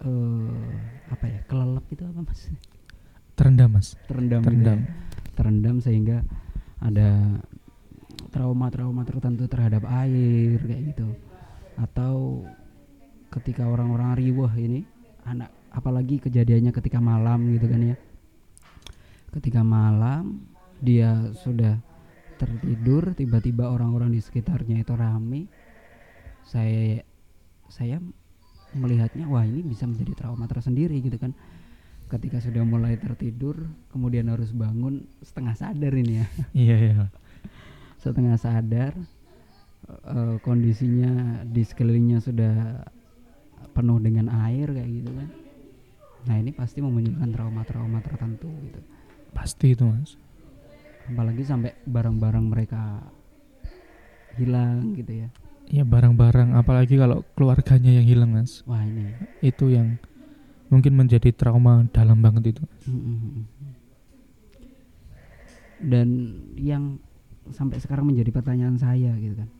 eh 0.00 0.70
apa 1.12 1.24
ya 1.28 1.40
kelelep 1.44 1.86
itu 1.92 2.02
apa 2.06 2.20
mas? 2.24 2.40
Terendam 3.36 3.70
mas. 3.74 3.88
Terendam 4.06 4.40
terendam. 4.40 4.78
ya. 4.80 4.88
terendam 5.36 5.76
sehingga 5.82 6.24
ada 6.80 7.40
trauma-trauma 8.32 9.04
tertentu 9.04 9.44
terhadap 9.46 9.84
air 9.88 10.58
kayak 10.60 10.82
gitu. 10.92 11.08
Atau 11.76 12.44
ketika 13.30 13.68
orang-orang 13.68 14.18
riweh 14.18 14.52
ini 14.58 14.80
anak 15.24 15.52
apalagi 15.70 16.18
kejadiannya 16.18 16.72
ketika 16.74 16.98
malam 16.98 17.52
gitu 17.54 17.66
kan 17.68 17.80
ya. 17.94 17.96
Ketika 19.30 19.62
malam 19.62 20.42
dia 20.80 21.30
sudah 21.38 21.78
tertidur 22.40 23.12
tiba-tiba 23.12 23.68
orang-orang 23.68 24.10
di 24.10 24.20
sekitarnya 24.20 24.82
itu 24.82 24.92
rame. 24.96 25.46
Saya 26.48 27.04
saya 27.70 28.02
melihatnya 28.74 29.26
wah 29.26 29.46
ini 29.46 29.62
bisa 29.62 29.86
menjadi 29.86 30.26
trauma 30.26 30.46
tersendiri 30.46 30.98
gitu 31.02 31.18
kan 31.18 31.34
ketika 32.10 32.42
sudah 32.42 32.66
mulai 32.66 32.98
tertidur 32.98 33.70
kemudian 33.94 34.26
harus 34.26 34.50
bangun 34.50 35.06
setengah 35.22 35.54
sadar 35.54 35.92
ini 35.94 36.18
ya. 36.18 36.26
Iya 36.50 36.76
iya. 36.76 37.04
Setengah 38.02 38.34
sadar 38.34 38.92
eh, 39.86 40.36
kondisinya 40.42 41.46
di 41.46 41.62
sekelilingnya 41.62 42.18
sudah 42.18 42.82
penuh 43.70 44.02
dengan 44.02 44.26
air 44.50 44.74
kayak 44.74 44.90
gitu 44.90 45.10
kan. 45.14 45.28
Nah 46.26 46.36
ini 46.36 46.50
pasti 46.52 46.82
memunculkan 46.82 47.30
trauma-trauma 47.32 48.02
tertentu 48.02 48.50
gitu. 48.66 48.80
Pasti 49.30 49.72
itu 49.72 49.86
mas. 49.86 50.18
Apalagi 51.06 51.46
sampai 51.46 51.78
barang-barang 51.86 52.44
mereka 52.44 53.00
hilang 54.36 54.98
gitu 54.98 55.26
ya. 55.26 55.28
Ya 55.70 55.86
barang-barang 55.86 56.58
apalagi 56.58 56.98
kalau 56.98 57.22
keluarganya 57.38 57.94
yang 57.94 58.06
hilang 58.06 58.30
mas. 58.34 58.66
Wah 58.66 58.82
ini. 58.82 59.14
Itu 59.38 59.70
yang 59.70 60.02
mungkin 60.70 60.94
menjadi 60.94 61.34
trauma 61.34 61.84
dalam 61.90 62.22
banget 62.22 62.56
itu. 62.56 62.64
Mm-mm. 62.86 63.44
dan 65.80 66.08
yang 66.60 67.00
sampai 67.56 67.80
sekarang 67.80 68.12
menjadi 68.12 68.28
pertanyaan 68.36 68.76
saya 68.76 69.16
gitu 69.16 69.40
kan. 69.40 69.50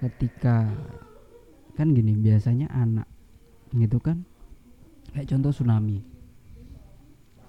Ketika 0.00 0.56
kan 1.76 1.92
gini 1.92 2.16
biasanya 2.16 2.72
anak 2.72 3.04
gitu 3.76 4.00
kan 4.00 4.24
kayak 5.12 5.28
contoh 5.28 5.52
tsunami. 5.52 6.00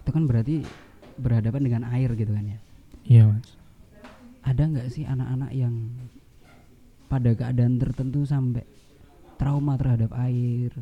Itu 0.04 0.10
kan 0.12 0.28
berarti 0.28 0.68
berhadapan 1.16 1.62
dengan 1.64 1.84
air 1.96 2.12
gitu 2.20 2.36
kan 2.36 2.46
ya? 2.46 2.60
Iya 3.08 3.24
mas. 3.32 3.50
Ada 4.44 4.68
nggak 4.68 4.88
sih 4.92 5.08
anak-anak 5.08 5.52
yang 5.56 5.96
pada 7.08 7.32
keadaan 7.32 7.80
tertentu 7.80 8.28
sampai 8.28 8.68
trauma 9.40 9.80
terhadap 9.80 10.12
air 10.22 10.76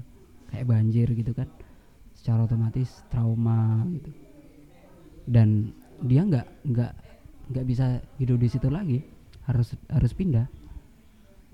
kayak 0.50 0.66
banjir 0.66 1.08
gitu 1.14 1.32
kan 1.38 1.48
secara 2.20 2.44
otomatis 2.44 3.00
trauma 3.08 3.88
gitu. 3.96 4.12
Dan 5.24 5.72
dia 6.04 6.28
nggak 6.28 6.68
nggak 6.68 6.94
nggak 7.56 7.66
bisa 7.66 8.04
hidup 8.20 8.44
di 8.44 8.52
situ 8.52 8.68
lagi. 8.68 9.00
Harus 9.48 9.80
harus 9.88 10.12
pindah. 10.12 10.44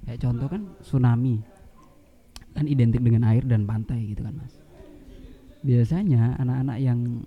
Kayak 0.10 0.26
contoh 0.26 0.48
kan 0.50 0.62
tsunami. 0.82 1.38
Kan 2.58 2.66
identik 2.66 3.06
dengan 3.06 3.30
air 3.30 3.46
dan 3.46 3.70
pantai 3.70 4.10
gitu 4.10 4.26
kan 4.26 4.34
mas. 4.34 4.58
Biasanya 5.62 6.42
anak-anak 6.42 6.78
yang 6.82 7.22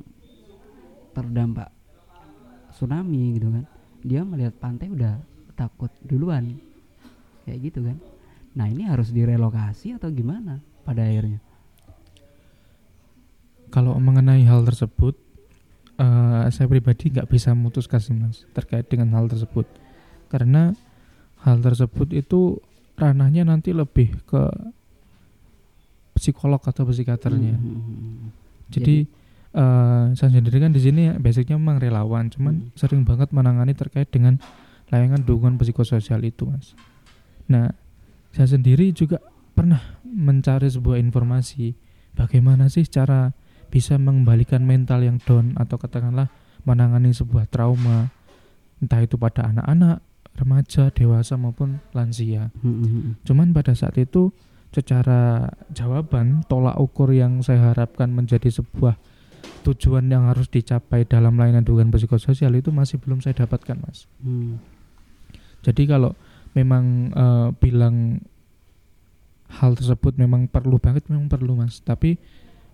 terdampak 1.15 1.71
tsunami 2.75 3.35
gitu 3.35 3.51
kan 3.51 3.67
dia 4.03 4.23
melihat 4.23 4.55
pantai 4.59 4.91
udah 4.91 5.19
takut 5.55 5.91
duluan. 6.03 6.59
Kayak 7.47 7.59
gitu 7.71 7.81
kan. 7.87 7.97
Nah 8.59 8.67
ini 8.67 8.87
harus 8.87 9.15
direlokasi 9.15 9.95
atau 9.95 10.11
gimana 10.11 10.59
pada 10.83 11.07
akhirnya? 11.07 11.48
Kalau 13.69 13.97
mengenai 14.01 14.45
hal 14.49 14.65
tersebut, 14.65 15.15
uh, 16.01 16.49
saya 16.49 16.67
pribadi 16.67 17.13
nggak 17.13 17.29
bisa 17.29 17.53
memutuskan 17.53 18.01
sih 18.01 18.17
mas 18.17 18.49
terkait 18.57 18.89
dengan 18.89 19.13
hal 19.19 19.29
tersebut, 19.29 19.69
karena 20.33 20.73
hal 21.45 21.61
tersebut 21.61 22.11
itu 22.17 22.59
ranahnya 22.99 23.47
nanti 23.47 23.71
lebih 23.77 24.17
ke 24.27 24.43
psikolog 26.19 26.59
atau 26.59 26.83
psikiaternya. 26.89 27.55
Hmm. 27.55 27.63
hmm, 27.63 27.81
hmm, 27.83 27.99
hmm. 27.99 28.29
Jadi, 28.69 28.85
Jadi 28.85 28.97
uh, 29.57 30.05
saya 30.19 30.31
sendiri 30.35 30.59
kan 30.61 30.73
di 30.75 30.81
sini 30.83 31.03
basicnya 31.17 31.57
memang 31.57 31.79
relawan, 31.79 32.29
cuman 32.29 32.55
hmm. 32.69 32.75
sering 32.75 33.07
banget 33.07 33.31
menangani 33.31 33.73
terkait 33.77 34.11
dengan 34.11 34.41
layanan 34.89 35.21
dukungan 35.23 35.61
psikososial 35.61 36.25
itu, 36.25 36.49
mas. 36.49 36.73
Nah, 37.49 37.73
saya 38.33 38.49
sendiri 38.49 38.93
juga 38.93 39.21
pernah 39.57 39.81
mencari 40.05 40.69
sebuah 40.69 41.01
informasi 41.01 41.75
bagaimana 42.15 42.71
sih 42.71 42.87
cara 42.87 43.33
bisa 43.69 44.01
mengembalikan 44.01 44.65
mental 44.65 45.05
yang 45.05 45.21
down 45.23 45.57
atau 45.61 45.77
katakanlah 45.77 46.33
menangani 46.65 47.13
sebuah 47.13 47.49
trauma 47.49 48.13
entah 48.79 49.03
itu 49.03 49.19
pada 49.19 49.51
anak-anak, 49.51 49.99
remaja, 50.39 50.91
dewasa 50.95 51.35
maupun 51.35 51.83
lansia. 51.91 52.55
Hmm, 52.63 52.75
hmm, 52.79 52.89
hmm. 52.89 53.13
Cuman 53.27 53.51
pada 53.51 53.75
saat 53.75 53.99
itu 53.99 54.31
secara 54.71 55.51
jawaban 55.73 56.45
tolak 56.47 56.77
ukur 56.79 57.11
yang 57.11 57.41
saya 57.41 57.73
harapkan 57.73 58.13
menjadi 58.13 58.53
sebuah 58.53 59.01
tujuan 59.65 60.07
yang 60.07 60.29
harus 60.29 60.47
dicapai 60.47 61.09
dalam 61.09 61.35
layanan 61.41 61.65
dukungan 61.65 61.91
psikososial 61.91 62.53
itu 62.55 62.71
masih 62.71 63.01
belum 63.01 63.19
saya 63.25 63.35
dapatkan 63.45 63.77
mas. 63.81 64.07
Hmm. 64.23 64.61
Jadi 65.67 65.89
kalau 65.91 66.15
memang 66.55 67.11
uh, 67.17 67.49
bilang 67.59 68.23
hal 69.49 69.73
tersebut 69.75 70.21
memang 70.21 70.47
perlu 70.47 70.77
banget 70.79 71.09
memang 71.11 71.27
perlu 71.27 71.59
mas. 71.59 71.81
Tapi 71.83 72.21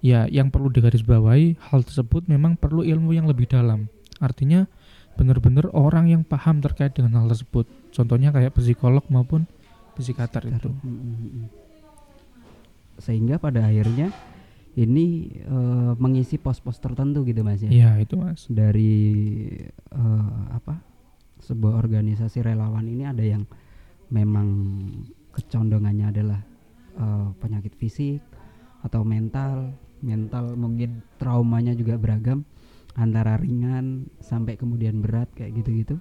ya 0.05 0.29
yang 0.29 0.53
perlu 0.53 0.69
digarisbawahi 0.69 1.73
hal 1.73 1.81
tersebut 1.81 2.29
memang 2.29 2.61
perlu 2.61 2.85
ilmu 2.85 3.17
yang 3.17 3.25
lebih 3.25 3.49
dalam. 3.49 3.89
Artinya 4.21 4.69
benar-benar 5.17 5.73
orang 5.73 6.13
yang 6.13 6.23
paham 6.29 6.61
terkait 6.61 6.93
dengan 6.93 7.25
hal 7.25 7.33
tersebut. 7.33 7.65
Contohnya 7.97 8.29
kayak 8.29 8.53
psikolog 8.53 9.03
maupun 9.09 9.49
psikiater 9.97 10.45
itu. 10.53 10.69
Hmm, 10.69 11.01
hmm, 11.01 11.17
hmm 11.17 11.65
sehingga 12.99 13.43
pada 13.43 13.67
akhirnya 13.67 14.15
ini 14.75 15.31
uh, 15.47 15.95
mengisi 15.99 16.39
pos-pos 16.39 16.83
tertentu 16.83 17.23
gitu 17.27 17.47
mas 17.47 17.63
ya 17.63 17.71
iya 17.71 17.91
itu 18.03 18.19
mas 18.19 18.47
dari 18.51 19.23
uh, 19.95 20.41
apa 20.55 20.83
sebuah 21.43 21.79
organisasi 21.79 22.43
relawan 22.43 22.87
ini 22.87 23.07
ada 23.07 23.23
yang 23.23 23.47
memang 24.11 24.49
kecondongannya 25.35 26.07
adalah 26.11 26.41
uh, 26.99 27.31
penyakit 27.39 27.75
fisik 27.79 28.23
atau 28.83 29.03
mental 29.07 29.75
mental 30.05 30.53
mungkin 30.55 31.01
traumanya 31.17 31.73
juga 31.73 31.97
beragam 31.97 32.45
antara 32.95 33.41
ringan 33.41 34.07
sampai 34.21 34.55
kemudian 34.55 35.01
berat 35.01 35.27
kayak 35.35 35.57
gitu-gitu 35.65 35.99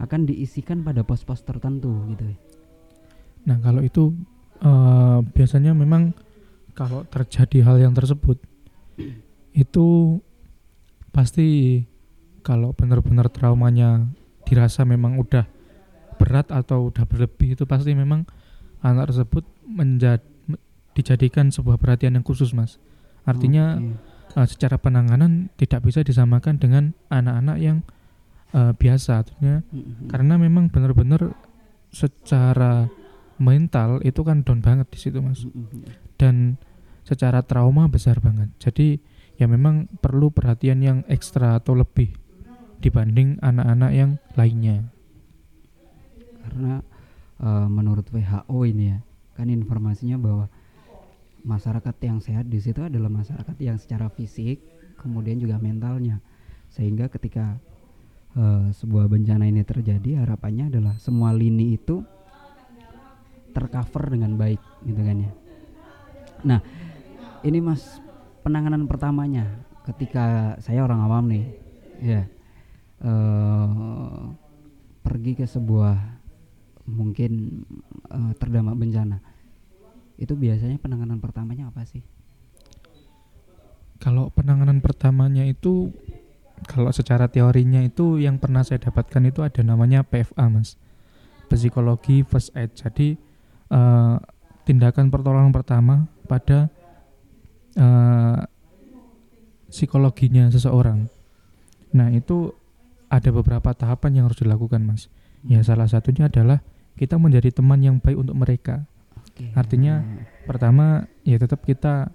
akan 0.00 0.24
diisikan 0.24 0.82
pada 0.82 1.04
pos-pos 1.04 1.44
tertentu 1.44 1.92
gitu. 2.10 2.24
Nah 3.46 3.60
kalau 3.60 3.84
itu 3.84 4.16
uh, 4.64 5.20
biasanya 5.36 5.76
memang 5.76 6.16
kalau 6.72 7.04
terjadi 7.06 7.66
hal 7.66 7.76
yang 7.82 7.94
tersebut 7.94 8.38
itu 9.54 10.18
pasti 11.10 11.82
kalau 12.46 12.72
benar-benar 12.72 13.26
traumanya 13.28 14.06
dirasa 14.46 14.86
memang 14.86 15.18
udah 15.18 15.44
berat 16.18 16.50
atau 16.50 16.90
udah 16.90 17.04
berlebih 17.06 17.58
itu 17.58 17.66
pasti 17.66 17.94
memang 17.94 18.26
anak 18.82 19.10
tersebut 19.10 19.44
menjadi 19.66 20.22
dijadikan 20.98 21.54
sebuah 21.54 21.78
perhatian 21.78 22.18
yang 22.18 22.26
khusus 22.26 22.50
mas 22.50 22.82
artinya 23.28 23.76
okay. 23.76 24.40
uh, 24.40 24.40
eh, 24.42 24.46
secara 24.48 24.76
penanganan 24.80 25.52
tidak 25.60 25.84
bisa 25.84 26.00
disamakan 26.00 26.56
dengan 26.56 26.96
anak-anak 27.12 27.58
yang 27.60 27.84
uh, 28.56 28.72
biasa 28.72 29.20
artinya 29.20 29.60
mm 29.68 29.68
-hmm. 29.68 30.08
karena 30.08 30.34
memang 30.40 30.72
benar-benar 30.72 31.36
secara 31.92 32.88
mental 33.38 34.02
itu 34.02 34.20
kan 34.26 34.42
down 34.42 34.60
banget 34.60 34.90
di 34.90 34.98
situ 34.98 35.22
mas 35.22 35.46
dan 36.18 36.58
secara 37.06 37.40
trauma 37.46 37.86
besar 37.88 38.18
banget 38.20 38.50
jadi 38.58 38.98
ya 39.38 39.46
memang 39.46 39.86
perlu 40.02 40.34
perhatian 40.34 40.82
yang 40.82 40.98
ekstra 41.06 41.56
atau 41.56 41.78
lebih 41.78 42.12
dibanding 42.82 43.38
anak-anak 43.40 43.92
yang 43.94 44.10
lainnya 44.34 44.90
karena 46.44 46.82
uh, 47.38 47.68
menurut 47.70 48.06
WHO 48.10 48.58
ini 48.66 48.84
ya 48.92 48.98
kan 49.38 49.46
informasinya 49.46 50.18
bahwa 50.18 50.50
masyarakat 51.48 51.96
yang 52.04 52.20
sehat 52.20 52.52
di 52.52 52.60
situ 52.60 52.84
adalah 52.84 53.08
masyarakat 53.08 53.56
yang 53.64 53.80
secara 53.80 54.12
fisik 54.12 54.60
kemudian 55.00 55.40
juga 55.40 55.56
mentalnya. 55.56 56.20
Sehingga 56.68 57.08
ketika 57.08 57.56
uh, 58.36 58.68
sebuah 58.76 59.08
bencana 59.08 59.48
ini 59.48 59.64
terjadi 59.64 60.20
harapannya 60.28 60.68
adalah 60.68 61.00
semua 61.00 61.32
lini 61.32 61.72
itu 61.80 62.04
tercover 63.56 64.12
dengan 64.12 64.36
baik 64.36 64.60
gitu 64.84 65.00
kan 65.00 65.16
ya. 65.24 65.32
Nah 66.44 66.60
ini 67.40 67.58
mas 67.64 68.04
penanganan 68.44 68.84
pertamanya. 68.84 69.64
Ketika 69.88 70.52
saya 70.60 70.84
orang 70.84 71.00
awam 71.00 71.32
nih 71.32 71.44
ya 72.04 72.22
uh, 73.00 74.36
pergi 75.00 75.32
ke 75.32 75.48
sebuah 75.48 75.96
mungkin 76.84 77.64
uh, 78.12 78.36
terdampak 78.36 78.76
bencana 78.76 79.37
itu 80.18 80.34
biasanya 80.34 80.76
penanganan 80.82 81.22
pertamanya 81.22 81.70
apa 81.70 81.86
sih 81.86 82.02
kalau 83.98 84.30
penanganan 84.34 84.82
pertamanya 84.82 85.46
itu 85.46 85.94
kalau 86.66 86.90
secara 86.90 87.30
teorinya 87.30 87.82
itu 87.86 88.18
yang 88.18 88.42
pernah 88.42 88.66
saya 88.66 88.82
dapatkan 88.82 89.22
itu 89.30 89.46
ada 89.46 89.62
namanya 89.62 90.02
PFA 90.02 90.50
mas 90.50 90.74
psikologi 91.48 92.26
first 92.26 92.52
aid 92.58 92.74
jadi 92.74 93.16
uh, 93.72 94.18
tindakan 94.68 95.08
pertolongan 95.08 95.48
pertama 95.48 96.12
pada 96.28 96.68
uh, 97.80 98.44
psikologinya 99.72 100.52
seseorang. 100.52 101.08
Nah, 101.96 102.12
itu 102.12 102.52
ada 103.08 103.32
beberapa 103.32 103.72
tahapan 103.72 104.20
yang 104.20 104.24
harus 104.28 104.40
dilakukan, 104.40 104.84
Mas. 104.84 105.08
Ya, 105.46 105.64
salah 105.64 105.88
satunya 105.88 106.28
adalah 106.28 106.60
kita 107.00 107.16
menjadi 107.16 107.48
teman 107.54 107.80
yang 107.80 107.96
baik 107.96 108.20
untuk 108.20 108.36
mereka. 108.36 108.84
Okay. 109.38 109.54
Artinya 109.54 110.02
pertama 110.50 111.06
ya 111.22 111.38
tetap 111.38 111.62
kita 111.62 112.10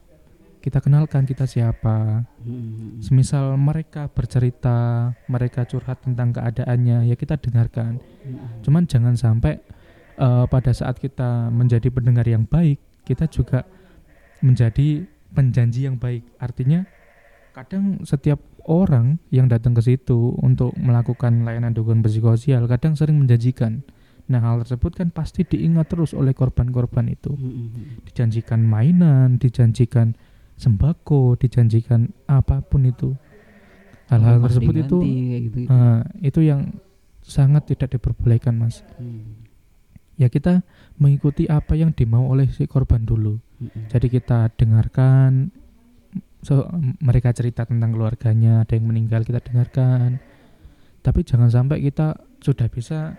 kita 0.59 0.79
kenalkan 0.79 1.27
kita 1.27 1.43
siapa. 1.43 2.23
Hmm. 2.43 2.99
Semisal 3.03 3.55
mereka 3.59 4.07
bercerita, 4.11 5.11
mereka 5.27 5.67
curhat 5.67 6.03
tentang 6.03 6.31
keadaannya, 6.31 7.07
ya 7.07 7.15
kita 7.19 7.35
dengarkan. 7.35 7.99
Hmm. 8.23 8.63
Cuman 8.63 8.87
jangan 8.87 9.15
sampai 9.15 9.59
uh, 10.19 10.47
pada 10.47 10.71
saat 10.71 11.03
kita 11.03 11.51
menjadi 11.51 11.91
pendengar 11.91 12.23
yang 12.23 12.47
baik, 12.47 12.79
kita 13.03 13.27
juga 13.27 13.67
menjadi 14.39 15.03
penjanji 15.35 15.83
yang 15.83 15.99
baik. 15.99 16.23
Artinya 16.39 16.87
kadang 17.51 17.99
setiap 18.07 18.39
orang 18.63 19.19
yang 19.35 19.51
datang 19.51 19.75
ke 19.75 19.83
situ 19.83 20.31
untuk 20.39 20.71
melakukan 20.79 21.43
layanan 21.43 21.75
dukungan 21.75 22.01
psikososial 22.07 22.71
kadang 22.71 22.95
sering 22.95 23.19
menjanjikan. 23.19 23.83
Nah 24.31 24.39
hal 24.39 24.63
tersebut 24.63 24.91
kan 24.95 25.09
pasti 25.11 25.43
diingat 25.43 25.91
terus 25.91 26.15
oleh 26.15 26.31
korban-korban 26.31 27.11
itu. 27.11 27.33
Hmm, 27.33 27.51
hmm, 27.51 27.67
hmm. 27.69 27.85
Dijanjikan 28.07 28.61
mainan, 28.63 29.41
dijanjikan 29.41 30.15
sembako, 30.55 31.35
dijanjikan 31.35 32.11
apa 32.29 32.63
pun 32.63 32.87
itu. 32.87 33.17
Hal-hal 34.07 34.43
tersebut 34.45 34.75
itu, 34.85 34.97
gitu. 35.01 35.59
uh, 35.71 36.05
itu 36.21 36.39
yang 36.45 36.75
sangat 37.23 37.65
tidak 37.71 37.97
diperbolehkan 37.97 38.53
mas. 38.53 38.83
Hmm 38.99 39.43
ya 40.17 40.29
kita 40.29 40.61
mengikuti 41.01 41.49
apa 41.49 41.73
yang 41.73 41.93
dimau 41.93 42.29
oleh 42.29 42.49
si 42.49 42.69
korban 42.69 43.03
dulu. 43.03 43.41
Jadi 43.63 44.11
kita 44.11 44.51
dengarkan 44.59 45.47
so, 46.43 46.67
mereka 46.99 47.31
cerita 47.31 47.63
tentang 47.63 47.95
keluarganya, 47.95 48.67
ada 48.67 48.75
yang 48.75 48.91
meninggal 48.91 49.23
kita 49.23 49.39
dengarkan. 49.39 50.19
Tapi 50.99 51.19
jangan 51.23 51.47
sampai 51.47 51.79
kita 51.79 52.19
sudah 52.43 52.67
bisa 52.67 53.15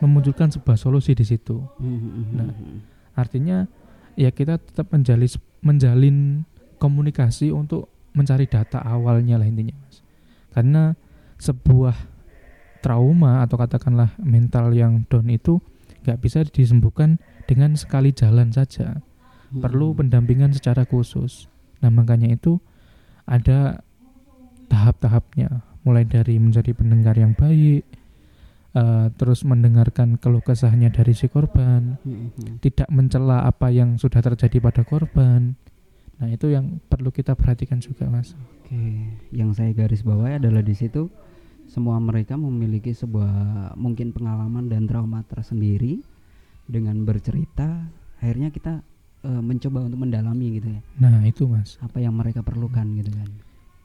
memunculkan 0.00 0.52
sebuah 0.52 0.76
solusi 0.76 1.16
di 1.16 1.24
situ. 1.24 1.60
Mm-hmm. 1.80 2.24
Nah, 2.36 2.50
artinya 3.16 3.64
ya 4.16 4.32
kita 4.32 4.60
tetap 4.60 4.92
menjalin 4.92 5.30
menjalin 5.64 6.16
komunikasi 6.76 7.52
untuk 7.52 7.88
mencari 8.16 8.48
data 8.48 8.80
awalnya 8.80 9.36
lah 9.36 9.48
intinya, 9.48 9.76
Mas. 9.76 10.00
Karena 10.52 10.96
sebuah 11.36 11.96
trauma 12.80 13.44
atau 13.44 13.60
katakanlah 13.60 14.16
mental 14.20 14.72
yang 14.72 15.04
down 15.08 15.28
itu 15.28 15.60
nggak 16.04 16.22
bisa 16.22 16.46
disembuhkan 16.46 17.20
dengan 17.44 17.76
sekali 17.76 18.14
jalan 18.14 18.54
saja. 18.54 19.04
Hmm. 19.52 19.60
Perlu 19.60 19.92
pendampingan 19.92 20.54
secara 20.56 20.88
khusus. 20.88 21.50
Nah, 21.84 21.92
makanya 21.92 22.32
itu 22.32 22.56
ada 23.28 23.84
tahap-tahapnya, 24.70 25.66
mulai 25.82 26.06
dari 26.06 26.38
menjadi 26.38 26.72
pendengar 26.72 27.18
yang 27.18 27.34
baik, 27.34 27.84
eh, 28.76 29.06
terus 29.16 29.40
mendengarkan 29.42 30.20
keluh 30.20 30.44
kesahnya 30.44 30.92
dari 30.92 31.16
si 31.16 31.32
korban, 31.32 31.96
Mm-mm. 32.04 32.60
tidak 32.60 32.88
mencela 32.92 33.48
apa 33.48 33.72
yang 33.72 33.96
sudah 33.96 34.20
terjadi 34.20 34.60
pada 34.60 34.84
korban. 34.84 35.56
Nah, 36.16 36.28
itu 36.28 36.48
yang 36.48 36.80
perlu 36.88 37.08
kita 37.12 37.36
perhatikan 37.36 37.80
juga, 37.80 38.08
Mas. 38.08 38.32
Oke, 38.64 38.76
yang 39.32 39.52
saya 39.52 39.72
garis 39.72 40.00
bawahi 40.00 40.40
adalah 40.40 40.60
di 40.60 40.76
situ 40.76 41.08
semua 41.66 41.98
mereka 41.98 42.38
memiliki 42.38 42.94
sebuah 42.94 43.74
mungkin 43.74 44.14
pengalaman 44.14 44.70
dan 44.70 44.86
trauma 44.86 45.26
tersendiri 45.26 45.98
dengan 46.66 47.02
bercerita 47.02 47.90
akhirnya 48.22 48.54
kita 48.54 48.86
eh, 49.26 49.42
mencoba 49.42 49.82
untuk 49.86 49.98
mendalami 49.98 50.62
gitu 50.62 50.68
ya 50.70 50.80
Nah, 50.98 51.26
itu, 51.26 51.46
Mas. 51.50 51.74
apa 51.82 51.98
yang 51.98 52.14
mereka 52.14 52.46
perlukan 52.46 52.86
gitu 52.94 53.10
kan. 53.10 53.28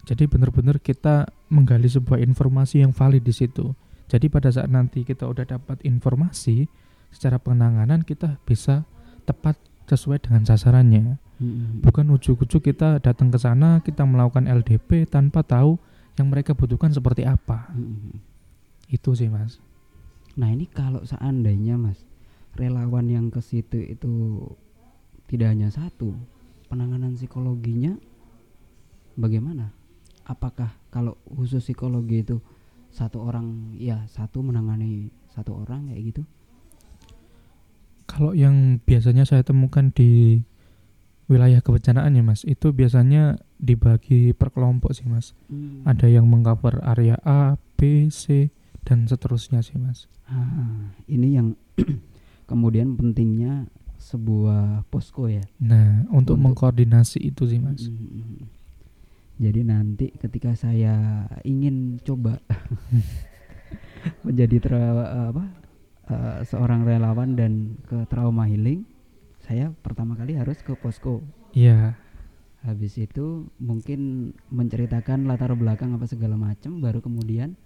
Jadi 0.05 0.23
benar-benar 0.25 0.81
kita 0.81 1.29
menggali 1.49 1.85
sebuah 1.85 2.21
informasi 2.21 2.81
yang 2.81 2.93
valid 2.93 3.21
di 3.21 3.33
situ. 3.33 3.73
Jadi 4.07 4.27
pada 4.27 4.49
saat 4.49 4.71
nanti 4.71 5.03
kita 5.03 5.27
udah 5.27 5.43
dapat 5.43 5.81
informasi 5.83 6.67
secara 7.11 7.37
penanganan 7.37 8.01
kita 8.01 8.39
bisa 8.47 8.87
tepat 9.27 9.59
sesuai 9.91 10.23
dengan 10.23 10.47
sasarannya. 10.47 11.19
Mm-mm. 11.41 11.83
Bukan 11.83 12.07
ujuk-ujuk 12.15 12.71
kita 12.71 13.03
datang 13.03 13.33
ke 13.33 13.37
sana 13.41 13.83
kita 13.83 14.07
melakukan 14.07 14.47
LDP 14.47 15.09
tanpa 15.09 15.43
tahu 15.43 15.75
yang 16.15 16.31
mereka 16.31 16.55
butuhkan 16.55 16.95
seperti 16.95 17.27
apa. 17.27 17.71
Mm-mm. 17.75 18.19
Itu 18.87 19.15
sih 19.15 19.27
mas. 19.27 19.59
Nah 20.39 20.47
ini 20.47 20.67
kalau 20.67 21.03
seandainya 21.03 21.75
mas 21.75 22.07
relawan 22.55 23.07
yang 23.07 23.27
ke 23.31 23.39
situ 23.39 23.79
itu 23.79 24.11
tidak 25.31 25.55
hanya 25.55 25.71
satu, 25.71 26.11
penanganan 26.67 27.15
psikologinya 27.15 27.95
bagaimana? 29.15 29.71
Apakah 30.27 30.75
kalau 30.91 31.15
khusus 31.27 31.63
psikologi 31.63 32.23
itu 32.23 32.39
satu 32.91 33.23
orang 33.23 33.75
ya 33.79 34.03
satu 34.11 34.43
menangani 34.43 35.09
satu 35.31 35.63
orang 35.63 35.89
kayak 35.89 36.03
gitu? 36.11 36.23
Kalau 38.05 38.35
yang 38.35 38.83
biasanya 38.83 39.23
saya 39.23 39.39
temukan 39.41 39.95
di 39.95 40.43
wilayah 41.31 41.63
kebencanaan 41.63 42.11
ya 42.11 42.23
mas, 42.27 42.43
itu 42.43 42.75
biasanya 42.75 43.39
dibagi 43.55 44.35
per 44.35 44.51
kelompok 44.51 44.91
sih 44.91 45.07
mas. 45.07 45.31
Hmm. 45.47 45.87
Ada 45.87 46.11
yang 46.11 46.27
mengcover 46.27 46.83
area 46.83 47.15
A, 47.23 47.55
B, 47.79 48.11
C, 48.11 48.51
dan 48.83 49.07
seterusnya 49.07 49.63
sih 49.63 49.79
mas. 49.79 50.11
Ah, 50.27 50.91
ini 51.07 51.39
yang 51.39 51.55
kemudian 52.51 52.99
pentingnya 52.99 53.71
sebuah 53.95 54.83
posko 54.91 55.31
ya. 55.31 55.45
Nah, 55.63 56.03
untuk, 56.11 56.35
Untuk- 56.35 56.51
mengkoordinasi 56.51 57.23
itu 57.23 57.47
sih 57.47 57.63
mas. 57.63 57.87
Mm-mm. 57.87 58.43
Jadi 59.41 59.65
nanti 59.65 60.13
ketika 60.13 60.53
saya 60.53 61.25
ingin 61.41 61.97
coba 62.05 62.37
menjadi 64.25 64.57
tra- 64.61 65.33
apa 65.33 65.45
eh, 66.13 66.39
seorang 66.45 66.85
relawan 66.85 67.33
dan 67.33 67.81
ke 67.89 68.05
trauma 68.05 68.45
healing, 68.45 68.85
saya 69.41 69.73
pertama 69.81 70.13
kali 70.13 70.37
harus 70.37 70.61
ke 70.61 70.77
posko. 70.77 71.25
Iya, 71.57 71.97
Habis 72.61 73.01
itu 73.01 73.49
mungkin 73.57 74.31
menceritakan 74.53 75.25
latar 75.25 75.57
belakang 75.57 75.97
apa 75.97 76.05
segala 76.05 76.37
macam, 76.37 76.77
baru 76.77 77.01
kemudian 77.01 77.57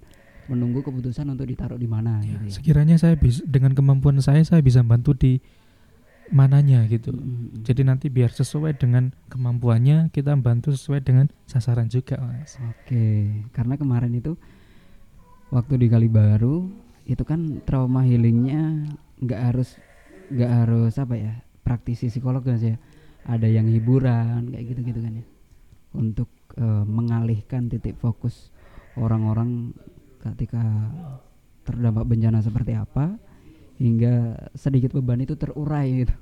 menunggu 0.47 0.85
keputusan 0.85 1.25
untuk 1.27 1.49
ditaruh 1.49 1.75
di 1.75 1.89
mana 1.89 2.21
ya, 2.21 2.37
gitu 2.37 2.45
ya. 2.45 2.53
sekiranya 2.53 2.95
saya 3.01 3.17
bisa 3.17 3.41
dengan 3.49 3.73
kemampuan 3.73 4.21
saya 4.21 4.45
saya 4.45 4.61
bisa 4.61 4.85
bantu 4.85 5.17
di 5.17 5.41
mananya 6.33 6.85
gitu. 6.89 7.13
Mm-mm. 7.13 7.61
Jadi 7.61 7.81
nanti 7.85 8.09
biar 8.09 8.33
sesuai 8.33 8.77
dengan 8.77 9.13
kemampuannya 9.29 10.09
kita 10.09 10.33
bantu 10.39 10.73
sesuai 10.73 11.01
dengan 11.05 11.25
sasaran 11.45 11.89
juga 11.89 12.17
mas. 12.21 12.57
Oke, 12.61 13.45
karena 13.53 13.77
kemarin 13.77 14.13
itu 14.15 14.33
waktu 15.53 15.77
di 15.77 15.87
Kalibaru 15.91 16.69
itu 17.05 17.21
kan 17.21 17.61
trauma 17.63 18.01
healingnya 18.01 18.89
nggak 19.21 19.41
harus 19.41 19.77
nggak 20.33 20.51
harus 20.51 20.93
apa 20.97 21.15
ya 21.15 21.33
praktisi 21.61 22.09
psikolog 22.09 22.41
kan 22.41 22.57
ya 22.57 22.81
ada 23.29 23.45
yang 23.45 23.69
hiburan 23.69 24.49
kayak 24.49 24.65
gitu 24.73 24.81
gitu 24.89 24.99
kan 25.05 25.21
ya 25.21 25.25
untuk 25.93 26.29
eh, 26.57 26.85
mengalihkan 26.85 27.69
titik 27.69 27.97
fokus 28.01 28.49
orang-orang 28.97 29.73
ketika 30.25 30.65
terdampak 31.65 32.05
bencana 32.09 32.41
seperti 32.41 32.73
apa 32.73 33.17
hingga 33.79 34.39
sedikit 34.55 34.95
beban 34.95 35.23
itu 35.23 35.35
terurai 35.35 36.05
gitu. 36.05 36.15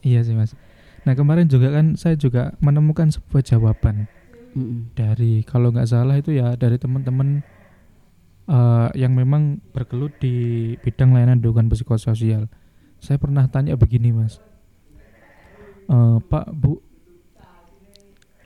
Iya 0.00 0.24
sih 0.26 0.34
mas. 0.34 0.56
Nah 1.06 1.16
kemarin 1.16 1.48
juga 1.48 1.72
kan 1.72 1.96
saya 1.96 2.16
juga 2.16 2.52
menemukan 2.60 3.08
sebuah 3.08 3.42
jawaban 3.44 4.08
Mm-mm. 4.52 4.92
dari 4.92 5.44
kalau 5.46 5.72
nggak 5.72 5.88
salah 5.88 6.16
itu 6.18 6.36
ya 6.36 6.56
dari 6.56 6.76
teman-teman 6.76 7.40
eh, 8.48 8.88
yang 8.96 9.16
memang 9.16 9.60
bergelut 9.72 10.12
di 10.20 10.74
bidang 10.80 11.16
layanan 11.16 11.40
dukungan 11.40 11.72
psikososial. 11.72 12.48
Saya 13.00 13.16
pernah 13.16 13.48
tanya 13.48 13.80
begini 13.80 14.12
mas, 14.12 14.44
Eh, 15.90 16.18
Pak 16.22 16.54
Bu, 16.54 16.78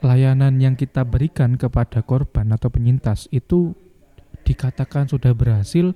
layanan 0.00 0.56
yang 0.64 0.80
kita 0.80 1.04
berikan 1.04 1.60
kepada 1.60 2.00
korban 2.00 2.48
atau 2.56 2.72
penyintas 2.72 3.28
itu 3.28 3.76
dikatakan 4.48 5.12
sudah 5.12 5.36
berhasil 5.36 5.92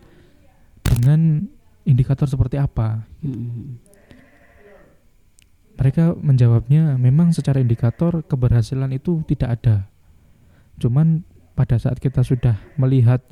dengan 0.85 1.49
indikator 1.89 2.29
seperti 2.29 2.61
apa? 2.61 3.09
Mm-mm. 3.25 3.81
Mereka 5.79 6.21
menjawabnya 6.21 7.01
memang 7.01 7.33
secara 7.33 7.63
indikator 7.63 8.21
keberhasilan 8.27 8.93
itu 8.93 9.25
tidak 9.25 9.63
ada. 9.63 9.77
Cuman 10.77 11.25
pada 11.57 11.81
saat 11.81 11.97
kita 12.03 12.21
sudah 12.21 12.61
melihat 12.77 13.25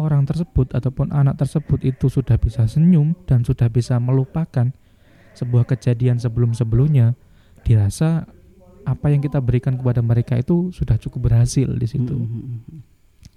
orang 0.00 0.24
tersebut 0.24 0.72
ataupun 0.72 1.12
anak 1.12 1.36
tersebut 1.42 1.84
itu 1.84 2.08
sudah 2.08 2.40
bisa 2.40 2.64
senyum 2.64 3.12
dan 3.28 3.44
sudah 3.44 3.68
bisa 3.68 4.00
melupakan 4.00 4.72
sebuah 5.36 5.68
kejadian 5.68 6.22
sebelum-sebelumnya, 6.22 7.18
dirasa 7.66 8.24
apa 8.82 9.06
yang 9.14 9.22
kita 9.22 9.38
berikan 9.38 9.78
kepada 9.78 10.02
mereka 10.02 10.38
itu 10.38 10.74
sudah 10.74 10.98
cukup 10.98 11.30
berhasil 11.30 11.66
di 11.66 11.86
situ. 11.86 12.14
Mm-mm. 12.14 12.82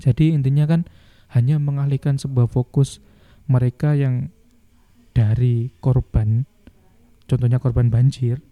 Jadi 0.02 0.34
intinya 0.38 0.66
kan 0.70 0.86
hanya 1.34 1.58
mengalihkan 1.58 2.18
sebuah 2.22 2.50
fokus 2.50 3.02
mereka 3.46 3.94
yang 3.94 4.34
dari 5.16 5.72
korban, 5.80 6.44
contohnya 7.24 7.56
korban 7.56 7.88
banjir, 7.88 8.44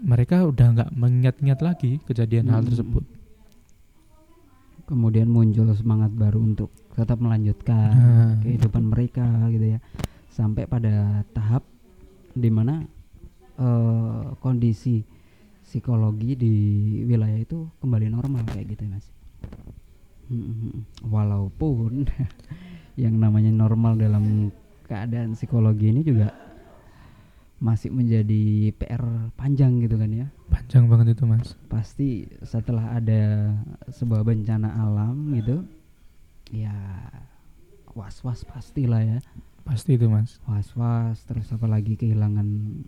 mereka 0.00 0.42
udah 0.44 0.66
nggak 0.72 0.90
mengingat-ingat 0.92 1.58
lagi 1.58 1.98
kejadian 2.00 2.48
hal 2.48 2.62
Mm. 2.62 2.68
tersebut. 2.68 3.04
kemudian 4.82 5.24
muncul 5.24 5.72
semangat 5.72 6.10
baru 6.12 6.42
untuk 6.42 6.68
tetap 6.92 7.16
melanjutkan 7.16 7.90
Nah. 7.92 8.34
kehidupan 8.42 8.84
mereka 8.84 9.24
gitu 9.48 9.72
ya 9.72 9.80
sampai 10.28 10.66
pada 10.66 10.92
tahap 11.30 11.64
di 12.30 12.48
mana 12.48 12.84
eh, 13.54 14.24
kondisi 14.38 15.00
psikologi 15.62 16.34
di 16.34 16.54
wilayah 17.04 17.38
itu 17.38 17.70
kembali 17.78 18.10
normal 18.10 18.42
kayak 18.44 18.68
gitu 18.68 18.84
ya 18.84 18.90
mas 18.90 19.06
Mm-mm. 20.28 20.84
walaupun 21.04 22.04
yang 23.00 23.16
namanya 23.16 23.48
normal 23.48 23.94
dalam 23.94 24.50
keadaan 24.92 25.32
psikologi 25.32 25.88
ini 25.88 26.04
juga 26.04 26.28
masih 27.62 27.88
menjadi 27.88 28.74
PR 28.76 29.32
panjang 29.38 29.80
gitu 29.80 29.96
kan 29.96 30.12
ya 30.12 30.28
Panjang 30.52 30.90
banget 30.90 31.16
itu 31.16 31.24
mas. 31.24 31.56
pasti 31.72 32.28
setelah 32.44 33.00
ada 33.00 33.54
sebuah 33.88 34.20
bencana 34.20 34.68
alam 34.82 35.32
gitu 35.32 35.64
ya 36.52 36.76
was 37.96 38.20
was 38.20 38.44
pastilah 38.44 39.00
ya 39.00 39.18
Pasti 39.62 39.94
itu 39.96 40.10
mas. 40.12 40.42
was 40.44 40.74
was 40.76 41.24
terus 41.24 41.48
apalagi 41.54 41.96
kehilangan 41.96 42.82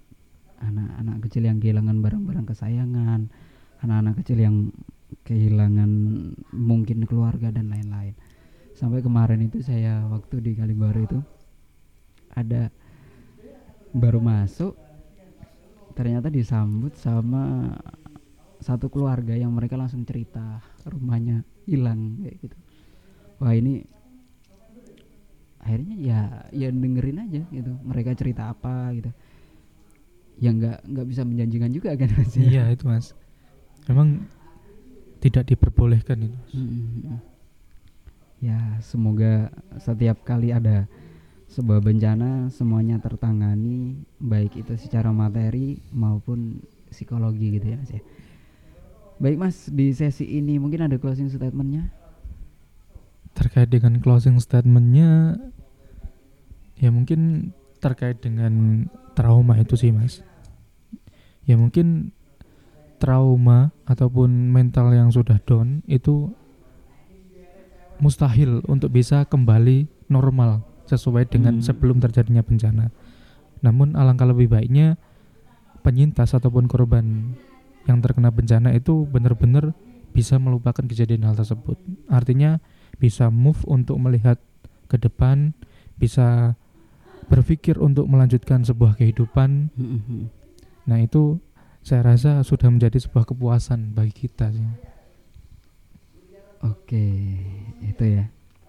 anak-anak 0.61 1.17
kecil 1.25 1.49
yang 1.49 1.63
kehilangan 1.63 2.05
barang-barang 2.05 2.45
kesayangan 2.45 3.31
anak-anak 3.81 4.15
kecil 4.21 4.39
yang 4.43 4.57
kehilangan 5.25 5.91
mungkin 6.51 7.07
keluarga 7.07 7.55
dan 7.55 7.71
lain-lain 7.71 8.19
sampai 8.75 9.01
kemarin 9.07 9.39
itu 9.47 9.63
saya 9.63 10.03
waktu 10.11 10.43
di 10.43 10.59
Kalibaru 10.59 11.01
itu 11.07 11.19
ada 12.35 12.71
baru 13.95 14.19
masuk 14.19 14.75
ternyata 15.95 16.27
disambut 16.27 16.99
sama 16.99 17.71
satu 18.59 18.91
keluarga 18.91 19.39
yang 19.39 19.55
mereka 19.55 19.79
langsung 19.79 20.03
cerita 20.03 20.59
rumahnya 20.89 21.47
hilang 21.69 22.19
kayak 22.19 22.37
gitu 22.43 22.57
wah 23.39 23.55
ini 23.55 23.87
akhirnya 25.65 25.97
ya 25.97 26.21
ya 26.53 26.69
dengerin 26.69 27.25
aja 27.25 27.41
gitu 27.49 27.73
mereka 27.81 28.13
cerita 28.13 28.53
apa 28.53 28.93
gitu 28.93 29.11
ya 30.37 30.51
nggak 30.51 30.79
nggak 30.91 31.07
bisa 31.09 31.23
menjanjikan 31.23 31.71
juga 31.71 31.95
kan 31.95 32.11
Mas, 32.11 32.35
ya? 32.35 32.43
iya 32.43 32.63
itu 32.75 32.85
mas. 32.91 33.15
Memang 33.87 34.27
tidak 35.23 35.47
diperbolehkan 35.49 36.27
itu. 36.27 36.37
Mas. 36.37 36.53
Mm-mm. 36.59 37.19
Ya, 38.45 38.77
semoga 38.85 39.49
setiap 39.81 40.21
kali 40.21 40.53
ada 40.53 40.85
sebuah 41.55 41.79
bencana 41.79 42.51
semuanya 42.51 42.99
tertangani 42.99 43.95
baik 44.19 44.59
itu 44.59 44.75
secara 44.75 45.15
materi 45.15 45.79
maupun 45.95 46.59
psikologi 46.91 47.55
gitu 47.59 47.67
ya 47.71 47.77
Mas 47.79 47.91
ya. 47.95 48.03
Baik 49.23 49.37
Mas, 49.39 49.57
di 49.71 49.95
sesi 49.95 50.27
ini 50.27 50.59
mungkin 50.59 50.91
ada 50.91 50.99
closing 50.99 51.31
statementnya? 51.31 51.87
Terkait 53.39 53.71
dengan 53.71 54.03
closing 54.03 54.43
statementnya, 54.43 55.39
Ya 56.79 56.91
mungkin 56.91 57.53
terkait 57.79 58.19
dengan 58.19 58.85
trauma 59.15 59.55
itu 59.61 59.79
sih 59.79 59.95
mas. 59.95 60.21
Ya 61.47 61.55
mungkin 61.55 62.11
trauma 62.99 63.71
ataupun 63.85 64.51
mental 64.51 64.91
yang 64.97 65.13
sudah 65.13 65.39
down 65.45 65.85
itu 65.87 66.33
mustahil 68.01 68.65
untuk 68.67 68.91
bisa 68.91 69.23
kembali 69.29 69.87
normal 70.11 70.67
sesuai 70.87 71.29
dengan 71.31 71.61
Hmm. 71.61 71.65
sebelum 71.65 72.01
terjadinya 72.01 72.45
bencana. 72.45 72.93
Namun 73.65 73.97
alangkah 73.97 74.29
lebih 74.29 74.53
baiknya 74.53 75.01
penyintas 75.81 76.37
ataupun 76.37 76.69
korban 76.69 77.37
yang 77.85 78.01
terkena 78.01 78.33
bencana 78.33 78.73
itu 78.73 79.05
benar-benar 79.09 79.77
bisa 80.17 80.41
melupakan 80.41 80.85
kejadian 80.85 81.29
hal 81.29 81.37
tersebut. 81.37 81.77
Artinya 82.09 82.61
bisa 82.97 83.29
move 83.29 83.61
untuk 83.67 83.99
melihat 84.01 84.41
ke 84.89 84.97
depan, 84.97 85.53
bisa 85.99 86.57
berpikir 87.27 87.81
untuk 87.81 88.07
melanjutkan 88.07 88.63
sebuah 88.63 89.01
kehidupan. 89.01 89.73
Mm-mm. 89.75 90.29
Nah, 90.85 91.01
itu 91.01 91.41
saya 91.81 92.05
rasa 92.05 92.45
sudah 92.45 92.69
menjadi 92.69 93.01
sebuah 93.01 93.29
kepuasan 93.29 93.97
bagi 93.97 94.29
kita 94.29 94.53
sih. 94.53 94.71
Oke, 96.65 97.07
itu 97.85 98.05
ya. 98.05 98.25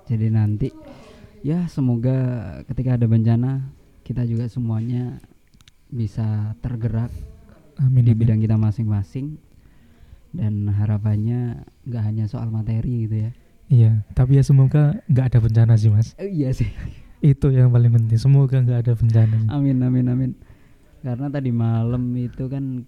Jadi 0.08 0.28
nanti 0.28 0.68
ya 1.46 1.70
semoga 1.70 2.18
ketika 2.66 2.98
ada 2.98 3.06
bencana 3.06 3.70
kita 4.02 4.26
juga 4.26 4.50
semuanya 4.50 5.22
bisa 5.94 6.58
tergerak 6.60 7.14
Amin. 7.78 8.02
di 8.02 8.12
amin. 8.14 8.20
bidang 8.26 8.40
kita 8.42 8.58
masing-masing 8.58 9.38
dan 10.34 10.66
harapannya 10.68 11.62
nggak 11.86 12.04
hanya 12.04 12.26
soal 12.26 12.50
materi 12.50 13.06
gitu 13.06 13.30
ya. 13.30 13.32
Iya, 13.66 13.92
tapi 14.14 14.38
ya 14.38 14.44
semoga 14.46 15.02
nggak 15.10 15.26
ada 15.34 15.40
bencana 15.42 15.74
sih, 15.74 15.90
Mas. 15.90 16.14
Eh, 16.22 16.30
iya 16.30 16.54
sih. 16.54 16.70
Itu 17.18 17.50
yang 17.50 17.74
paling 17.74 17.90
penting. 17.90 18.20
Semoga 18.22 18.62
nggak 18.62 18.80
ada 18.86 18.94
bencana. 18.94 19.38
Amin 19.50 19.82
amin 19.82 20.06
amin. 20.06 20.32
Karena 21.02 21.30
tadi 21.30 21.50
malam 21.50 22.14
itu 22.14 22.46
kan 22.46 22.86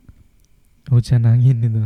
Hujan 0.88 1.26
angin 1.26 1.58
itu. 1.62 1.84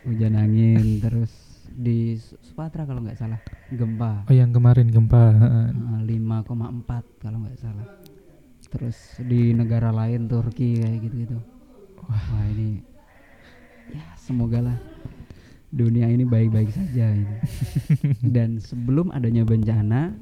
hujan 0.00 0.32
angin 0.32 0.96
terus 0.96 1.28
di 1.70 2.18
Su- 2.18 2.36
Sumatera 2.42 2.84
kalau 2.84 3.00
nggak 3.00 3.16
salah 3.16 3.40
gempa 3.68 4.26
Oh, 4.26 4.34
yang 4.34 4.50
kemarin 4.50 4.90
gempa. 4.90 5.22
heeh. 5.32 5.66
Eh, 5.70 6.00
5,4 6.06 7.04
kalau 7.18 7.38
nggak 7.42 7.58
salah. 7.58 7.86
Terus 8.70 9.18
di 9.18 9.50
negara 9.50 9.90
lain 9.90 10.26
Turki 10.26 10.78
kayak 10.78 10.98
gitu-gitu. 11.02 11.38
Wah, 12.00 12.46
ini 12.46 12.82
ya 13.90 14.06
semoga 14.14 14.62
lah 14.62 14.78
dunia 15.68 16.06
ini 16.06 16.22
baik-baik 16.22 16.70
saja 16.70 17.10
ini. 17.10 17.38
Dan 18.34 18.58
sebelum 18.58 19.10
adanya 19.10 19.42
bencana 19.42 20.14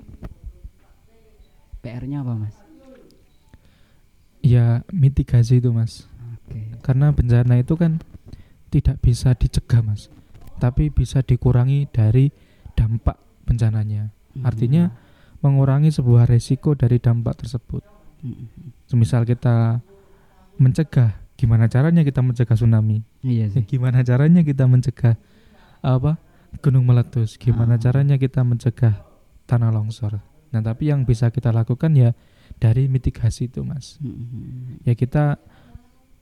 PR-nya 1.78 2.20
apa, 2.20 2.34
Mas? 2.34 2.56
Ya, 4.40 4.80
mitigasi 4.90 5.60
itu, 5.60 5.68
Mas. 5.70 6.08
Oke. 6.40 6.72
Karena 6.80 7.12
bencana 7.12 7.58
itu 7.58 7.74
kan 7.76 8.00
tidak 8.68 8.96
bisa 9.00 9.32
dicegah, 9.32 9.84
Mas. 9.84 10.08
Tapi 10.58 10.90
bisa 10.90 11.22
dikurangi 11.22 11.86
dari 11.88 12.28
dampak 12.74 13.16
bencananya. 13.42 14.10
Artinya 14.38 14.90
mengurangi 15.38 15.90
sebuah 15.90 16.26
resiko 16.26 16.74
dari 16.74 16.98
dampak 16.98 17.42
tersebut. 17.42 17.82
Mm-mm. 18.20 18.74
Semisal 18.84 19.22
kita 19.22 19.78
mencegah, 20.58 21.14
gimana 21.34 21.66
caranya 21.66 22.02
kita 22.02 22.18
mencegah 22.18 22.54
tsunami? 22.54 23.06
Iya 23.22 23.46
Ya, 23.46 23.54
sih. 23.54 23.62
gimana 23.64 24.02
caranya 24.02 24.42
kita 24.42 24.66
mencegah 24.66 25.14
apa 25.78 26.18
gunung 26.58 26.82
meletus? 26.82 27.38
Gimana 27.38 27.78
Ah. 27.78 27.80
caranya 27.80 28.18
kita 28.18 28.42
mencegah 28.42 28.98
tanah 29.46 29.70
longsor? 29.70 30.18
Nah, 30.50 30.60
tapi 30.60 30.90
yang 30.90 31.04
bisa 31.04 31.30
kita 31.30 31.52
lakukan 31.52 31.94
ya 31.94 32.10
dari 32.58 32.90
mitigasi 32.90 33.46
itu, 33.46 33.62
Mas. 33.62 34.02
Mm-mm. 34.02 34.82
Ya 34.82 34.94
kita 34.94 35.38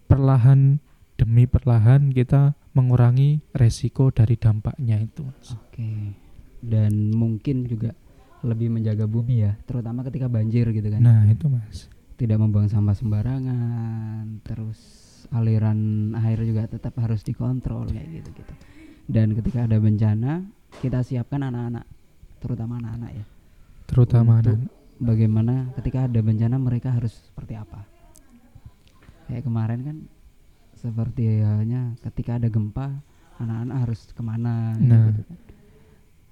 perlahan 0.06 0.78
demi 1.16 1.48
perlahan 1.48 2.12
kita 2.12 2.52
mengurangi 2.76 3.40
resiko 3.56 4.12
dari 4.12 4.36
dampaknya 4.36 5.00
itu, 5.00 5.24
Mas. 5.24 5.56
Oke. 5.56 6.12
Dan 6.60 7.12
mungkin 7.16 7.64
juga 7.64 7.96
lebih 8.44 8.68
menjaga 8.68 9.08
bumi 9.08 9.42
ya, 9.42 9.56
terutama 9.64 10.04
ketika 10.04 10.28
banjir 10.28 10.68
gitu 10.70 10.88
kan. 10.92 11.00
Nah, 11.00 11.24
itu, 11.26 11.48
Mas. 11.48 11.88
Tidak 12.16 12.36
membuang 12.36 12.68
sampah 12.68 12.96
sembarangan, 12.96 14.40
terus 14.44 14.78
aliran 15.32 16.12
air 16.22 16.38
juga 16.44 16.68
tetap 16.68 16.96
harus 17.00 17.24
dikontrol 17.24 17.88
kayak 17.90 18.22
gitu-gitu. 18.22 18.54
Dan 19.08 19.32
ketika 19.32 19.64
ada 19.64 19.80
bencana, 19.80 20.44
kita 20.84 21.00
siapkan 21.00 21.44
anak-anak, 21.44 21.84
terutama 22.40 22.78
anak-anak 22.78 23.10
ya. 23.16 23.24
Terutama 23.88 24.40
anak- 24.40 24.72
Bagaimana 24.96 25.76
ketika 25.76 26.08
ada 26.08 26.20
bencana 26.24 26.56
mereka 26.56 26.88
harus 26.88 27.12
seperti 27.28 27.52
apa? 27.52 27.84
Kayak 29.28 29.44
kemarin 29.44 29.80
kan 29.84 29.96
seperti 30.76 31.40
halnya 31.40 31.96
ketika 32.00 32.36
ada 32.36 32.48
gempa, 32.48 33.00
anak-anak 33.36 33.76
harus 33.84 34.00
ke 34.12 34.22
mana? 34.22 34.76
gitu 34.76 34.86
Nah, 34.86 35.04
kan. 35.12 35.38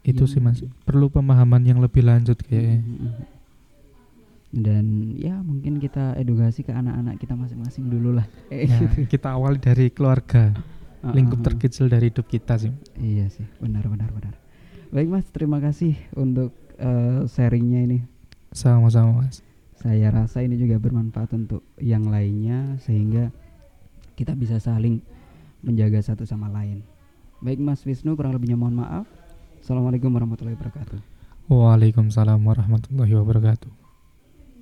itu 0.05 0.25
Iya, 0.25 0.33
sih, 0.33 0.41
Mas. 0.41 0.59
Perlu 0.85 1.09
pemahaman 1.09 1.65
yang 1.65 1.81
lebih 1.81 2.05
lanjut 2.05 2.37
kayaknya. 2.41 2.81
Mhm. 2.81 3.13
Dan 4.55 4.85
ya 5.19 5.35
mungkin 5.43 5.83
kita 5.83 6.15
edukasi 6.15 6.63
ke 6.63 6.71
anak-anak 6.71 7.19
kita 7.19 7.35
masing-masing 7.35 7.91
dulu 7.91 8.15
lah. 8.23 8.27
Ya, 8.55 8.79
gitu. 8.79 9.03
kita 9.19 9.35
awali 9.35 9.59
dari 9.59 9.91
keluarga, 9.91 10.55
lingkup 11.03 11.43
Ah, 11.43 11.43
ah, 11.43 11.43
ah. 11.43 11.47
terkecil 11.51 11.91
dari 11.91 12.15
hidup 12.15 12.27
kita 12.31 12.55
sih. 12.55 12.71
Iya 12.95 13.27
sih, 13.35 13.43
benar 13.59 13.91
benar 13.91 14.15
benar. 14.15 14.39
Baik 14.95 15.11
Mas, 15.11 15.27
terima 15.35 15.59
kasih 15.59 15.99
untuk 16.15 16.55
eh, 16.79 17.27
sharingnya 17.27 17.83
ini. 17.83 17.99
Sama-sama, 18.55 19.27
Mas. 19.27 19.43
Saya 19.75 20.15
rasa 20.15 20.41
ini 20.41 20.55
juga 20.55 20.79
bermanfaat 20.79 21.35
untuk 21.35 21.67
yang 21.77 22.07
lainnya 22.07 22.79
sehingga 22.79 23.35
kita 24.14 24.33
bisa 24.38 24.62
saling 24.62 25.03
menjaga 25.61 26.00
satu 26.00 26.24
sama 26.24 26.48
lain. 26.50 26.87
Baik 27.44 27.61
Mas 27.61 27.85
Wisnu, 27.85 28.16
kurang 28.16 28.33
lebihnya 28.33 28.57
mohon 28.57 28.81
maaf. 28.81 29.07
Assalamualaikum 29.61 30.09
warahmatullahi 30.09 30.57
wabarakatuh. 30.57 30.98
Waalaikumsalam 31.50 32.40
warahmatullahi 32.40 33.12
wabarakatuh. 33.12 33.84